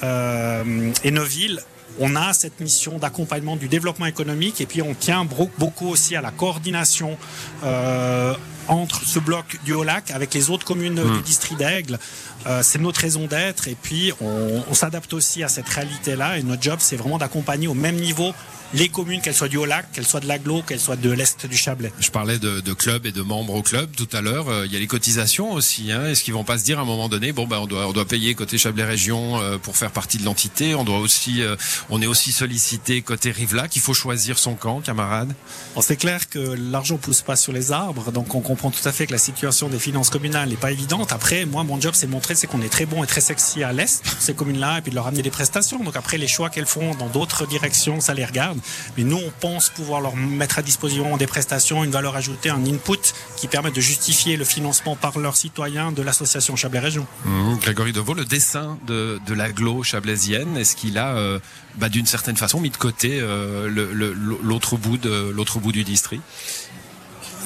euh, 0.03 0.93
et 1.05 1.11
Neuville, 1.11 1.61
on 2.01 2.17
a 2.17 2.33
cette 2.33 2.61
mission 2.61 2.99
d'accompagnement 2.99 3.57
du 3.57 3.69
développement 3.69 4.07
économique 4.07 4.61
et 4.61 4.67
puis 4.67 4.83
on 4.83 4.95
tient 4.95 5.25
beaucoup 5.25 5.89
aussi 5.89 6.17
à 6.17 6.21
la 6.21 6.31
coordination 6.31 7.17
euh, 7.65 8.35
entre 8.69 9.05
ce 9.05 9.19
bloc 9.19 9.59
du 9.65 9.73
Haut-Lac 9.73 10.11
avec 10.11 10.35
les 10.35 10.51
autres 10.51 10.65
communes 10.65 11.03
du 11.03 11.23
district 11.23 11.59
d'Aigle. 11.59 11.99
Euh, 12.47 12.63
c'est 12.63 12.79
notre 12.79 13.01
raison 13.01 13.27
d'être 13.27 13.67
et 13.67 13.75
puis 13.75 14.13
on, 14.21 14.63
on 14.71 14.75
s'adapte 14.75 15.13
aussi 15.13 15.43
à 15.43 15.49
cette 15.49 15.69
réalité-là 15.69 16.39
et 16.39 16.43
notre 16.45 16.63
job 16.63 16.77
c'est 16.79 16.97
vraiment 16.97 17.19
d'accompagner 17.19 17.67
au 17.67 17.75
même 17.75 17.97
niveau 17.97 18.33
les 18.75 18.89
communes, 18.89 19.21
qu'elles 19.21 19.35
soient 19.35 19.49
du 19.49 19.57
Haut-Lac, 19.57 19.93
qu'elles 19.93 20.07
soient 20.07 20.21
de 20.21 20.27
l'Aglo, 20.27 20.63
qu'elles 20.63 20.81
soient 20.81 20.97
de 20.97 21.11
l'Est 21.11 21.47
du 21.47 21.57
Chablais. 21.57 21.93
Je 22.01 22.11
parlais 22.11 22.39
de, 22.39 22.61
de 22.61 22.73
clubs 22.73 23.07
et 23.07 23.13
de 23.13 23.23
membres 23.23 23.55
au 23.55 23.63
club 23.63 23.91
tout 23.97 24.09
à 24.13 24.21
l'heure. 24.21 24.49
Euh, 24.49 24.67
Il 24.67 24.73
y 24.73 24.77
a 24.77 24.79
les 24.79 24.87
cotisations 24.87 25.53
aussi. 25.53 25.91
Hein. 25.91 26.07
Est-ce 26.07 26.23
qu'ils 26.23 26.35
vont 26.35 26.45
pas 26.45 26.59
se 26.59 26.65
dire 26.65 26.79
à 26.79 26.83
un 26.83 26.85
moment 26.85 27.09
donné, 27.09 27.33
bon 27.33 27.47
ben 27.47 27.59
on 27.59 27.67
doit 27.67 27.87
on 27.87 27.93
doit 27.93 28.05
payer 28.07 28.35
côté 28.35 28.59
Chablais 28.59 28.85
Région 28.85 29.41
euh, 29.41 29.59
pour 29.59 29.77
faire 29.77 29.91
partie 29.91 30.19
de 30.19 30.25
l'entité. 30.25 30.75
On 30.75 30.85
doit 30.85 30.99
aussi 30.99 31.43
euh, 31.43 31.57
on 31.89 32.03
est 32.03 32.07
aussi 32.07 32.33
sollicité 32.33 33.03
côté 33.03 33.31
Rivelac. 33.31 33.75
Il 33.77 33.83
faut 33.83 33.95
choisir 33.95 34.39
son 34.39 34.55
camp, 34.55 34.81
camarade. 34.81 35.35
Bon, 35.75 35.81
c'est 35.81 35.97
clair 35.97 36.29
que 36.29 36.39
l'argent 36.39 36.99
pousse 36.99 37.23
pas 37.23 37.37
sur 37.37 37.53
les 37.53 37.73
arbres, 37.73 38.13
donc 38.13 38.35
on 38.35 38.41
comprend 38.41 38.71
tout 38.71 38.87
à 38.87 38.93
fait 38.93 39.07
que 39.07 39.13
la 39.13 39.19
situation 39.19 39.69
des 39.69 39.79
finances 39.79 40.11
communales 40.11 40.49
n'est 40.49 40.57
pas 40.57 40.73
évidente. 40.73 41.13
Après, 41.13 41.47
moi, 41.47 41.65
mon 41.65 41.81
job, 41.81 41.95
c'est 41.95 42.07
de 42.07 42.13
montrer 42.13 42.35
c'est 42.35 42.47
qu'on 42.47 42.63
est 42.63 42.69
très 42.69 42.87
bon 42.87 43.03
et 43.03 43.07
très 43.07 43.21
sexy 43.21 43.63
à 43.63 43.73
l'est, 43.73 44.03
ces 44.19 44.35
communes-là, 44.35 44.79
et 44.79 44.83
puis 44.83 44.91
de 44.91 44.97
leur 44.97 45.07
amener 45.07 45.23
des 45.23 45.31
prestations. 45.31 45.83
Donc 45.83 45.97
après, 45.97 46.19
les 46.19 46.29
choix 46.29 46.51
qu'elles 46.51 46.67
font 46.67 46.95
dans 46.97 47.09
d'autres 47.09 47.47
directions, 47.47 48.01
ça 48.01 48.15
les 48.15 48.25
regarde. 48.25 48.58
Mais 48.97 49.05
nous, 49.05 49.17
on 49.17 49.33
pense 49.41 49.71
pouvoir 49.71 50.01
leur 50.01 50.17
mettre 50.17 50.59
à 50.59 50.63
disposition 50.63 51.17
des 51.17 51.27
prestations, 51.27 51.85
une 51.85 51.91
valeur 51.91 52.17
ajoutée, 52.17 52.51
un 52.51 52.65
input 52.65 53.15
qui 53.37 53.49
permet 53.49 53.71
de 53.71 53.81
justifier 53.81 54.37
le 54.37 54.45
financement 54.45 54.97
par 54.97 55.19
leurs 55.19 55.37
citoyens 55.37 55.93
de 55.93 56.03
l'association 56.03 56.57
Chablais 56.57 56.79
Région. 56.79 57.07
Mmh, 57.25 57.57
Grégory 57.61 57.93
Deveau, 57.93 58.15
le 58.15 58.25
dessin 58.25 58.79
de, 58.87 59.21
de 59.27 59.35
l'aglo 59.35 59.83
chablaisienne, 59.83 60.57
est-ce 60.57 60.77
qu'il 60.77 60.99
a 60.99 61.17
euh, 61.17 61.39
bah, 61.77 61.89
d'une 61.89 62.07
certaine 62.07 62.37
façon 62.37 62.61
mis 62.61 62.71
de 62.71 62.77
côté 62.77 63.19
euh, 63.21 63.69
l'autre 64.43 64.77
bout 64.77 65.73
du 65.73 65.85
district? 65.85 66.23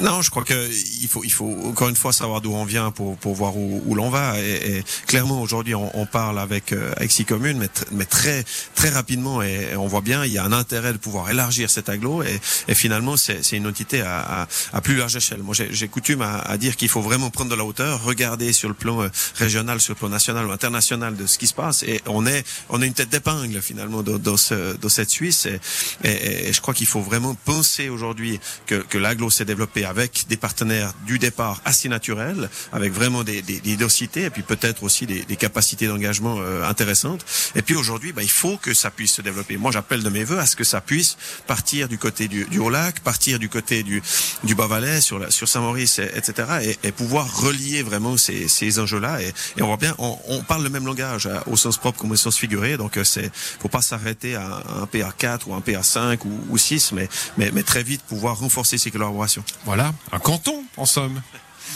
Non, 0.01 0.23
je 0.23 0.31
crois 0.31 0.43
que 0.43 0.69
il 1.03 1.09
faut, 1.09 1.23
il 1.23 1.33
faut 1.33 1.57
encore 1.67 1.89
une 1.89 1.97
fois 1.97 2.13
savoir 2.13 2.41
d'où 2.41 2.53
on 2.53 2.65
vient 2.65 2.91
pour, 2.91 3.17
pour 3.19 3.35
voir 3.35 3.57
où, 3.57 3.83
où 3.87 3.95
l'on 3.95 4.11
va. 4.11 4.41
Et, 4.41 4.79
et 4.79 4.85
clairement, 5.07 5.41
aujourd'hui, 5.41 5.75
on, 5.75 5.97
on 5.97 6.07
parle 6.07 6.41
avec, 6.41 6.73
euh, 6.73 6.93
avec 6.97 7.13
six 7.13 7.25
communes, 7.25 7.59
mais, 7.59 7.67
tr- 7.67 7.87
mais 7.93 8.05
très, 8.05 8.45
très 8.75 8.89
rapidement, 8.89 9.43
et, 9.43 9.69
et 9.73 9.77
on 9.77 9.87
voit 9.87 10.01
bien, 10.01 10.25
il 10.25 10.33
y 10.33 10.39
a 10.39 10.45
un 10.45 10.53
intérêt 10.53 10.93
de 10.93 10.99
pouvoir 10.99 11.31
élargir 11.31 11.71
cet 11.71 11.89
aglo. 11.89 12.23
Et, 12.23 12.41
et 12.69 12.75
finalement, 12.75 13.17
c'est 13.17 13.53
une 13.53 13.67
entité 13.67 14.01
à, 14.01 14.43
à, 14.43 14.49
à 14.73 14.81
plus 14.81 14.97
large 14.97 15.15
échelle. 15.15 15.43
Moi, 15.43 15.55
j'ai 15.55 15.89
coutume 15.89 16.23
à, 16.23 16.39
à 16.39 16.57
dire 16.57 16.77
qu'il 16.77 16.89
faut 16.89 17.03
vraiment 17.03 17.31
prendre 17.31 17.51
de 17.51 17.57
la 17.57 17.65
hauteur, 17.65 18.03
regarder 18.03 18.53
sur 18.53 18.69
le 18.69 18.75
plan 18.75 19.03
euh, 19.03 19.09
régional, 19.37 19.81
sur 19.81 19.93
le 19.95 19.99
plan 19.99 20.09
national 20.09 20.47
ou 20.47 20.51
international 20.51 21.17
de 21.17 21.27
ce 21.27 21.39
qui 21.39 21.47
se 21.47 21.55
passe. 21.55 21.85
Et 21.85 22.01
on 22.07 22.27
est, 22.27 22.45
on 22.71 22.83
est 22.83 22.87
une 22.87 22.95
tête 22.95 23.11
d'épingle 23.11 23.61
finalement 23.63 24.03
dans, 24.03 24.19
dans, 24.19 24.37
ce, 24.37 24.77
dans 24.77 24.89
cette 24.89 25.11
Suisse. 25.11 25.47
Et, 25.47 25.61
et, 26.03 26.49
et 26.49 26.53
je 26.53 26.61
crois 26.61 26.75
qu'il 26.75 26.89
faut 26.89 27.03
vraiment 27.03 27.35
penser 27.45 27.89
aujourd'hui 27.89 28.41
que, 28.67 28.77
que 28.77 28.99
l'aglo 28.99 29.31
s'est 29.31 29.45
développé 29.45 29.82
avec 29.85 30.27
des 30.29 30.37
partenaires 30.37 30.93
du 31.07 31.19
départ 31.19 31.61
assez 31.65 31.89
naturels, 31.89 32.49
avec 32.73 32.93
vraiment 32.93 33.25
des, 33.25 33.43
des, 33.43 33.61
des 33.61 33.77
et 34.17 34.31
puis 34.31 34.43
peut-être 34.43 34.83
aussi 34.83 35.07
des, 35.07 35.23
des 35.25 35.37
capacités 35.37 35.87
d'engagement 35.87 36.37
euh, 36.41 36.65
intéressantes. 36.69 37.25
Et 37.55 37.63
puis 37.63 37.75
aujourd'hui, 37.75 38.13
bah, 38.13 38.23
il 38.23 38.31
faut 38.31 38.57
que 38.57 38.75
ça 38.75 38.91
puisse 38.91 39.15
se 39.15 39.23
développer. 39.23 39.57
Moi, 39.57 39.71
j'appelle 39.73 40.03
de 40.03 40.09
mes 40.09 40.25
voeux 40.25 40.39
à 40.39 40.47
ce 40.47 40.57
que 40.57 40.65
ça 40.65 40.81
puisse 40.81 41.17
partir 41.47 41.89
du 41.89 41.99
côté 41.99 42.29
du, 42.29 42.45
du 42.45 42.59
Haut-Lac, 42.59 43.01
partir 43.01 43.39
du 43.39 43.49
côté 43.49 43.83
du, 43.83 44.03
du 44.45 44.55
Bas-Valais, 44.55 45.01
sur, 45.01 45.31
sur 45.33 45.49
Saint-Maurice, 45.49 45.99
et- 45.99 46.11
etc. 46.17 46.77
Et, 46.83 46.89
et 46.89 46.93
pouvoir 46.93 47.27
relier 47.43 47.83
vraiment 47.83 48.17
ces, 48.17 48.49
ces 48.49 48.79
enjeux-là. 48.79 49.21
Et, 49.23 49.29
et 49.57 49.63
on 49.63 49.67
voit 49.67 49.77
bien, 49.77 49.95
on, 49.99 50.17
on 50.29 50.43
parle 50.43 50.63
le 50.63 50.71
même 50.71 50.87
langage 50.87 51.27
hein, 51.27 51.43
au 51.47 51.57
sens 51.57 51.77
propre 51.77 51.99
comme 51.99 52.13
au 52.13 52.17
sens 52.17 52.37
figuré. 52.39 52.77
Donc, 52.77 52.97
euh, 52.97 53.05
c'est 53.05 53.31
faut 53.61 53.69
pas 53.69 53.83
s'arrêter 53.83 54.35
à 54.37 54.63
un 54.81 54.85
PA4 54.85 55.41
ou 55.47 55.55
un 55.55 55.61
PA5 55.61 56.19
ou, 56.25 56.41
ou 56.51 56.59
6, 56.59 56.93
mais, 56.93 57.09
mais, 57.37 57.51
mais 57.53 57.63
très 57.63 57.83
vite 57.83 58.03
pouvoir 58.03 58.39
renforcer 58.39 58.79
ces 58.79 58.91
collaborations. 58.91 59.45
Un 59.81 60.19
canton 60.19 60.65
en 60.77 60.85
somme. 60.87 61.23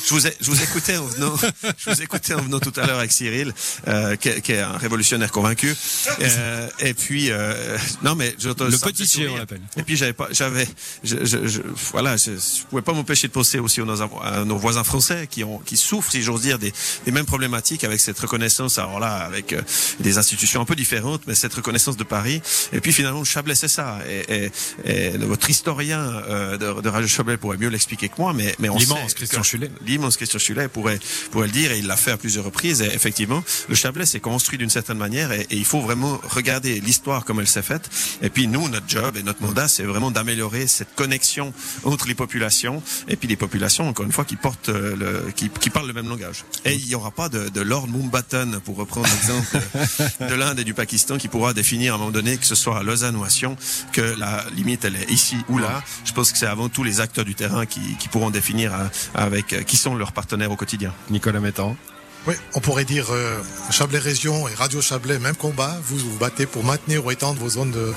Je 0.07 0.15
vous, 0.15 0.27
ai, 0.27 0.37
je 0.41 0.51
vous 0.51 0.63
écoutais 0.63 0.97
en 0.97 1.05
venant, 1.07 1.35
je 1.79 1.91
vous 1.91 2.03
écoutais 2.03 2.35
en 2.35 2.43
venant 2.43 2.61
tout 2.61 2.73
à 2.77 2.87
l'heure 2.87 2.99
avec 2.99 3.13
Cyril, 3.13 3.53
euh, 3.89 4.17
qui, 4.17 4.29
est, 4.29 4.41
qui 4.41 4.53
est 4.53 4.61
un 4.61 4.77
révolutionnaire 4.77 5.31
convaincu. 5.33 5.75
Euh, 6.21 6.69
et 6.81 6.95
puis, 6.95 7.31
euh, 7.31 7.77
non 8.03 8.15
mais 8.15 8.35
je, 8.39 8.49
Le 8.49 8.55
petit 8.93 9.07
chien, 9.07 9.29
on 9.33 9.37
l'appelle. 9.37 9.61
Et 9.77 9.83
puis 9.83 9.97
j'avais 9.97 10.13
pas, 10.13 10.29
j'avais, 10.31 10.67
je, 11.05 11.25
je, 11.25 11.47
je- 11.47 11.61
voilà, 11.93 12.17
je, 12.17 12.33
je 12.33 12.63
pouvais 12.71 12.83
pas 12.83 12.93
m'empêcher 12.93 13.29
de 13.29 13.33
penser 13.33 13.59
aussi 13.59 13.81
aux, 13.81 13.85
nos- 13.87 14.03
à 14.23 14.45
nos 14.45 14.57
voisins 14.59 14.85
français 14.85 15.27
qui 15.31 15.43
ont, 15.45 15.59
qui 15.59 15.77
souffrent, 15.77 16.11
si 16.11 16.23
j'ose 16.23 16.43
dire, 16.43 16.59
des, 16.59 16.73
des 17.05 17.11
mêmes 17.13 17.27
problématiques 17.27 17.85
avec 17.85 18.01
cette 18.01 18.19
reconnaissance. 18.19 18.79
Alors 18.79 19.01
là, 19.01 19.17
avec 19.17 19.53
euh, 19.53 19.63
des 20.01 20.19
institutions 20.19 20.61
un 20.61 20.65
peu 20.65 20.77
différentes, 20.77 21.23
mais 21.27 21.35
cette 21.35 21.55
reconnaissance 21.55 21.97
de 21.97 22.05
Paris. 22.05 22.41
Et 22.73 22.81
puis 22.81 22.93
finalement, 22.93 23.19
le 23.21 23.25
Chablais, 23.25 23.55
c'est 23.55 23.69
ça. 23.69 23.99
Et, 24.09 24.47
et, 24.85 25.11
et 25.13 25.17
votre 25.19 25.49
historien 25.51 26.01
euh, 26.29 26.57
de, 26.57 26.81
de 26.81 26.89
Radio 26.89 27.09
Chablais 27.09 27.37
pourrait 27.37 27.57
mieux 27.59 27.69
l'expliquer 27.69 28.09
que 28.09 28.15
moi, 28.19 28.33
mais, 28.33 28.55
mais 28.59 28.69
on 28.69 28.77
L'immense 28.79 29.15
Christian 29.15 29.43
Chulet. 29.43 29.71
L'immense 29.85 30.17
Christian 30.17 30.39
Chulet 30.39 30.69
pourrait, 30.69 30.99
pourrait 31.31 31.47
le 31.47 31.53
dire 31.53 31.73
et 31.73 31.79
il 31.79 31.87
l'a 31.87 31.97
fait 31.97 32.13
à 32.13 32.17
plusieurs 32.17 32.45
reprises. 32.45 32.83
Et 32.83 32.87
effectivement, 32.87 33.43
le 33.69 33.75
Chablais 33.75 34.07
s'est 34.07 34.21
construit 34.21 34.59
d'une 34.59 34.71
certaine 34.71 34.99
manière 34.99 35.33
et, 35.33 35.47
il 35.51 35.65
faut 35.65 35.81
vraiment 35.81 36.21
regarder 36.29 36.81
l'histoire 36.81 37.25
comme 37.25 37.41
elle 37.41 37.47
s'est 37.47 37.63
faite. 37.63 37.89
Et 38.23 38.31
puis 38.31 38.47
nous, 38.47 38.69
notre 38.69 38.89
job 38.89 39.17
et 39.17 39.23
notre 39.23 39.43
mandat, 39.43 39.69
c'est 39.69 39.85
vraiment 39.85 40.11
d'améliorer 40.11 40.67
cette 40.67 40.95
connexion 40.95 41.53
entre 41.85 42.07
les 42.07 42.15
populations 42.15 42.83
et 43.09 43.17
puis 43.17 43.29
les 43.29 43.37
populations, 43.37 43.89
encore 43.89 44.07
une 44.07 44.13
fois, 44.13 44.25
qui 44.25 44.37
portent 44.37 44.69
euh, 44.69 44.97
le, 44.97 45.33
qui, 45.33 45.49
qui 45.49 45.71
parlent 45.71 45.87
le 45.87 45.93
même 45.93 46.09
langage. 46.09 46.45
Et 46.65 46.75
il 46.75 46.87
n'y 46.87 46.95
aura 46.95 47.11
pas 47.11 47.29
de, 47.29 47.49
de 47.49 47.61
Lord 47.61 47.89
Mountbatten, 47.89 48.61
pour 48.61 48.77
reprendre 48.77 49.09
l'exemple 49.09 49.59
de 50.21 50.35
l'Inde 50.35 50.59
et 50.59 50.65
du 50.65 50.75
Pakistan, 50.75 51.19
qui 51.19 51.29
pourra 51.29 51.53
définir 51.53 51.93
à 51.93 51.97
un 51.97 51.99
moment 51.99 52.11
donné, 52.11 52.37
que 52.37 52.47
ce 52.47 52.55
soit 52.55 52.79
à 52.79 52.83
Lausanne 52.83 53.17
ou 53.17 53.25
à 53.25 53.31
Sion, 53.31 53.57
que 53.93 54.15
la 54.19 54.45
limite 54.55 54.85
elle 54.85 54.97
est 54.97 55.11
ici 55.11 55.37
ou 55.49 55.59
là. 55.59 55.83
Je 56.05 56.13
pense 56.13 56.33
que 56.33 56.39
c'est 56.39 56.47
avant 56.47 56.69
tout 56.69 56.85
les 56.85 57.01
acteurs 57.01 57.25
du 57.25 57.35
terrain 57.35 57.67
qui, 57.67 57.81
qui 57.99 58.09
pourront 58.09 58.31
définir 58.31 58.75
euh, 58.75 58.85
avec 59.15 59.53
euh, 59.53 59.63
qui 59.67 59.77
sont 59.77 59.95
leurs 59.95 60.13
partenaires 60.13 60.51
au 60.51 60.57
quotidien. 60.57 60.93
Nicolas 61.11 61.41
Mettan. 61.41 61.77
Oui, 62.27 62.35
on 62.55 62.61
pourrait 62.61 62.85
dire 62.85 63.07
euh, 63.11 63.41
Chablais 63.71 63.99
Région 63.99 64.49
et 64.49 64.55
Radio 64.55 64.81
Chablais, 64.81 65.19
même 65.19 65.37
combat. 65.37 65.77
Vous 65.85 65.97
vous 65.97 66.19
battez 66.19 66.47
pour 66.47 66.65
maintenir 66.65 67.05
ou 67.05 67.11
étendre 67.11 67.39
vos 67.41 67.51
zones 67.51 67.71
de, 67.71 67.93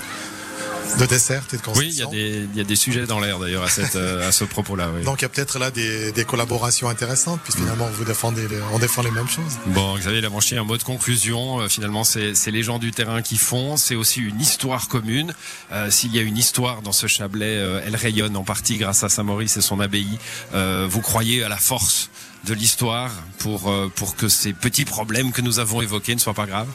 de 1.00 1.06
dessert 1.06 1.44
et 1.54 1.58
de 1.58 1.62
Oui, 1.78 1.88
il 1.92 1.96
y, 2.00 2.02
a 2.02 2.06
des, 2.08 2.48
il 2.52 2.58
y 2.58 2.62
a 2.62 2.64
des 2.64 2.76
sujets 2.76 3.06
dans 3.06 3.20
l'air 3.20 3.38
d'ailleurs 3.40 3.64
à, 3.64 3.70
cette, 3.70 3.96
euh, 3.96 4.28
à 4.28 4.32
ce 4.32 4.44
propos-là. 4.44 4.90
Oui. 4.96 5.04
Donc 5.04 5.20
il 5.20 5.24
y 5.24 5.26
a 5.26 5.30
peut-être 5.30 5.60
là 5.60 5.70
des, 5.72 6.12
des 6.12 6.26
collaborations 6.26 6.90
intéressantes, 6.90 7.40
puisque 7.44 7.60
finalement 7.60 7.88
vous 7.94 8.04
défendez, 8.06 8.48
les- 8.48 8.60
on 8.74 8.80
défend 8.80 9.04
les 9.04 9.12
mêmes 9.12 9.30
choses. 9.30 9.58
Bon, 9.68 9.96
Xavier 9.98 10.20
Lamanchier, 10.22 10.58
un 10.58 10.64
mot 10.64 10.78
de 10.78 10.84
conclusion. 10.84 11.62
Euh, 11.62 11.68
finalement, 11.70 12.04
c'est 12.04 12.34
les 12.48 12.64
gens 12.64 12.80
du 12.80 12.92
terrain 12.92 13.22
qui 13.22 13.38
font. 13.38 13.78
C'est 13.78 13.96
aussi 13.96 14.20
une 14.22 14.42
histoire 14.42 14.88
commune. 14.88 15.34
Euh, 15.72 15.90
S'il 15.92 16.14
y 16.16 16.20
a 16.20 16.22
une 16.24 16.38
histoire 16.38 16.82
dans 16.82 16.92
ce 16.92 17.08
Chablais, 17.08 17.46
euh, 17.58 17.82
elle 17.86 17.96
rayonne 17.96 18.36
en 18.36 18.44
partie 18.44 18.78
grâce 18.78 19.04
à 19.04 19.10
Saint-Maurice 19.10 19.58
et 19.58 19.62
son 19.62 19.80
abbaye. 19.80 20.18
Vous 20.54 21.02
croyez 21.02 21.44
à 21.44 21.50
la 21.50 21.58
force 21.58 22.10
de 22.48 22.54
l'histoire 22.54 23.12
pour, 23.40 23.72
pour 23.96 24.16
que 24.16 24.28
ces 24.28 24.54
petits 24.54 24.86
problèmes 24.86 25.32
que 25.32 25.42
nous 25.42 25.60
avons 25.60 25.82
évoqués 25.82 26.16
ne 26.16 26.20
soient 26.20 26.34
pas 26.34 26.46
graves? 26.46 26.68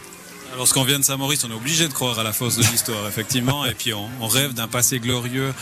Lorsqu'on 0.57 0.85
vient 0.85 0.99
de 0.99 1.05
Saint-Maurice, 1.05 1.45
on 1.45 1.51
est 1.51 1.55
obligé 1.55 1.89
de 1.89 1.93
croire 1.93 2.19
à 2.19 2.23
la 2.23 2.33
force 2.33 2.57
de 2.57 2.63
l'histoire, 2.63 3.07
effectivement. 3.09 3.65
Et 3.67 3.75
puis 3.75 3.93
on, 3.93 4.09
on 4.21 4.29
rêve 4.29 4.55
d'un 4.55 4.69
passé 4.69 5.01
glorieux 5.01 5.53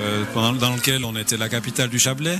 euh, 0.00 0.24
pendant, 0.32 0.52
dans 0.52 0.74
lequel 0.74 1.04
on 1.04 1.16
était 1.16 1.36
la 1.36 1.48
capitale 1.48 1.88
du 1.88 1.98
Chablais. 1.98 2.38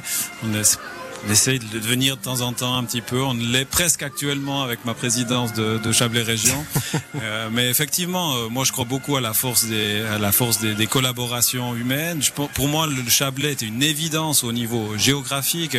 On 1.26 1.30
essaye 1.30 1.58
de 1.58 1.64
le 1.72 1.80
devenir 1.80 2.16
de 2.16 2.22
temps 2.22 2.40
en 2.40 2.52
temps 2.52 2.76
un 2.76 2.84
petit 2.84 3.00
peu. 3.00 3.20
On 3.22 3.34
l'est 3.34 3.64
presque 3.64 4.02
actuellement 4.02 4.62
avec 4.62 4.84
ma 4.84 4.94
présidence 4.94 5.52
de, 5.54 5.78
de 5.78 5.92
Chablais 5.92 6.22
Région. 6.22 6.64
Euh, 7.22 7.48
mais 7.50 7.70
effectivement, 7.70 8.36
euh, 8.36 8.48
moi 8.48 8.64
je 8.64 8.72
crois 8.72 8.84
beaucoup 8.84 9.16
à 9.16 9.20
la 9.22 9.32
force 9.32 9.64
des, 9.64 10.02
à 10.02 10.18
la 10.18 10.32
force 10.32 10.58
des, 10.58 10.74
des 10.74 10.86
collaborations 10.86 11.74
humaines. 11.74 12.22
Je 12.22 12.30
pour 12.30 12.68
moi, 12.68 12.86
le 12.86 13.08
Chablais 13.08 13.52
était 13.52 13.64
une 13.66 13.82
évidence 13.82 14.44
au 14.44 14.52
niveau 14.52 14.96
géographique, 14.98 15.78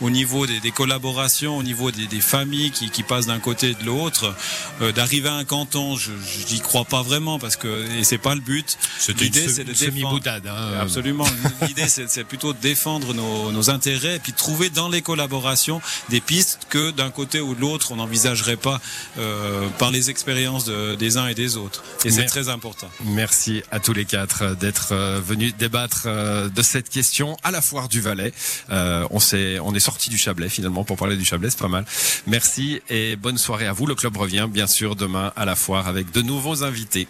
au 0.00 0.08
niveau 0.08 0.46
des, 0.46 0.60
des 0.60 0.70
collaborations, 0.70 1.58
au 1.58 1.62
niveau 1.62 1.90
des, 1.90 2.06
des 2.06 2.20
familles 2.20 2.70
qui, 2.70 2.90
qui 2.90 3.02
passent 3.02 3.26
d'un 3.26 3.38
côté 3.38 3.70
et 3.70 3.74
de 3.74 3.84
l'autre. 3.84 4.34
Euh, 4.80 4.92
D'arriver 4.92 5.28
à 5.28 5.34
un 5.34 5.44
canton, 5.44 5.96
je 5.96 6.10
n'y 6.52 6.60
crois 6.60 6.84
pas 6.86 7.02
vraiment 7.02 7.38
parce 7.38 7.56
que 7.56 7.86
et 7.98 8.04
c'est 8.04 8.18
pas 8.18 8.34
le 8.34 8.40
but. 8.40 8.78
L'idée 9.20 9.48
c'est 9.48 9.64
de 9.64 9.72
défendre. 9.72 10.20
Hein, 10.26 10.78
Absolument. 10.80 11.26
L'idée, 11.66 11.88
c'est 11.88 12.08
c'est 12.08 12.24
plutôt 12.24 12.52
de 12.54 12.58
défendre 12.58 13.12
nos, 13.14 13.52
nos 13.52 13.70
intérêts 13.70 14.16
et 14.16 14.20
puis 14.20 14.32
de 14.32 14.38
trouver 14.38 14.70
dans 14.70 14.87
les 14.88 15.02
collaborations 15.02 15.80
des 16.08 16.20
pistes 16.20 16.60
que 16.68 16.90
d'un 16.90 17.10
côté 17.10 17.40
ou 17.40 17.54
de 17.54 17.60
l'autre, 17.60 17.92
on 17.92 17.96
n'envisagerait 17.96 18.56
pas 18.56 18.80
euh, 19.18 19.68
par 19.78 19.90
les 19.90 20.10
expériences 20.10 20.64
de- 20.64 20.94
des 20.94 21.16
uns 21.16 21.26
et 21.28 21.34
des 21.34 21.56
autres. 21.56 21.82
Et 22.04 22.10
c'est 22.10 22.24
très 22.26 22.48
important. 22.48 22.88
Merci 23.04 23.62
à 23.70 23.80
tous 23.80 23.92
les 23.92 24.04
quatre 24.04 24.42
euh, 24.42 24.54
d'être 24.54 24.88
euh, 24.92 25.20
venus 25.24 25.54
débattre 25.56 26.06
de 26.08 26.62
cette 26.62 26.88
question 26.88 27.36
à 27.42 27.50
la 27.50 27.60
foire 27.62 27.88
du 27.88 28.00
Valais. 28.00 28.32
Euh, 28.70 29.06
on 29.10 29.18
s'est, 29.20 29.58
on 29.58 29.74
est 29.74 29.80
sorti 29.80 30.10
du 30.10 30.18
Chablais 30.18 30.48
finalement 30.48 30.84
pour 30.84 30.96
parler 30.96 31.16
du 31.16 31.24
Chablais, 31.24 31.50
c'est 31.50 31.58
pas 31.58 31.68
mal. 31.68 31.84
Merci 32.26 32.80
et 32.88 33.16
bonne 33.16 33.38
soirée 33.38 33.66
à 33.66 33.72
vous. 33.72 33.86
Le 33.86 33.94
club 33.94 34.16
revient 34.16 34.46
bien 34.48 34.66
sûr 34.66 34.94
demain 34.94 35.32
à 35.36 35.44
la 35.44 35.56
foire 35.56 35.88
avec 35.88 36.12
de 36.12 36.22
nouveaux 36.22 36.62
invités. 36.62 37.08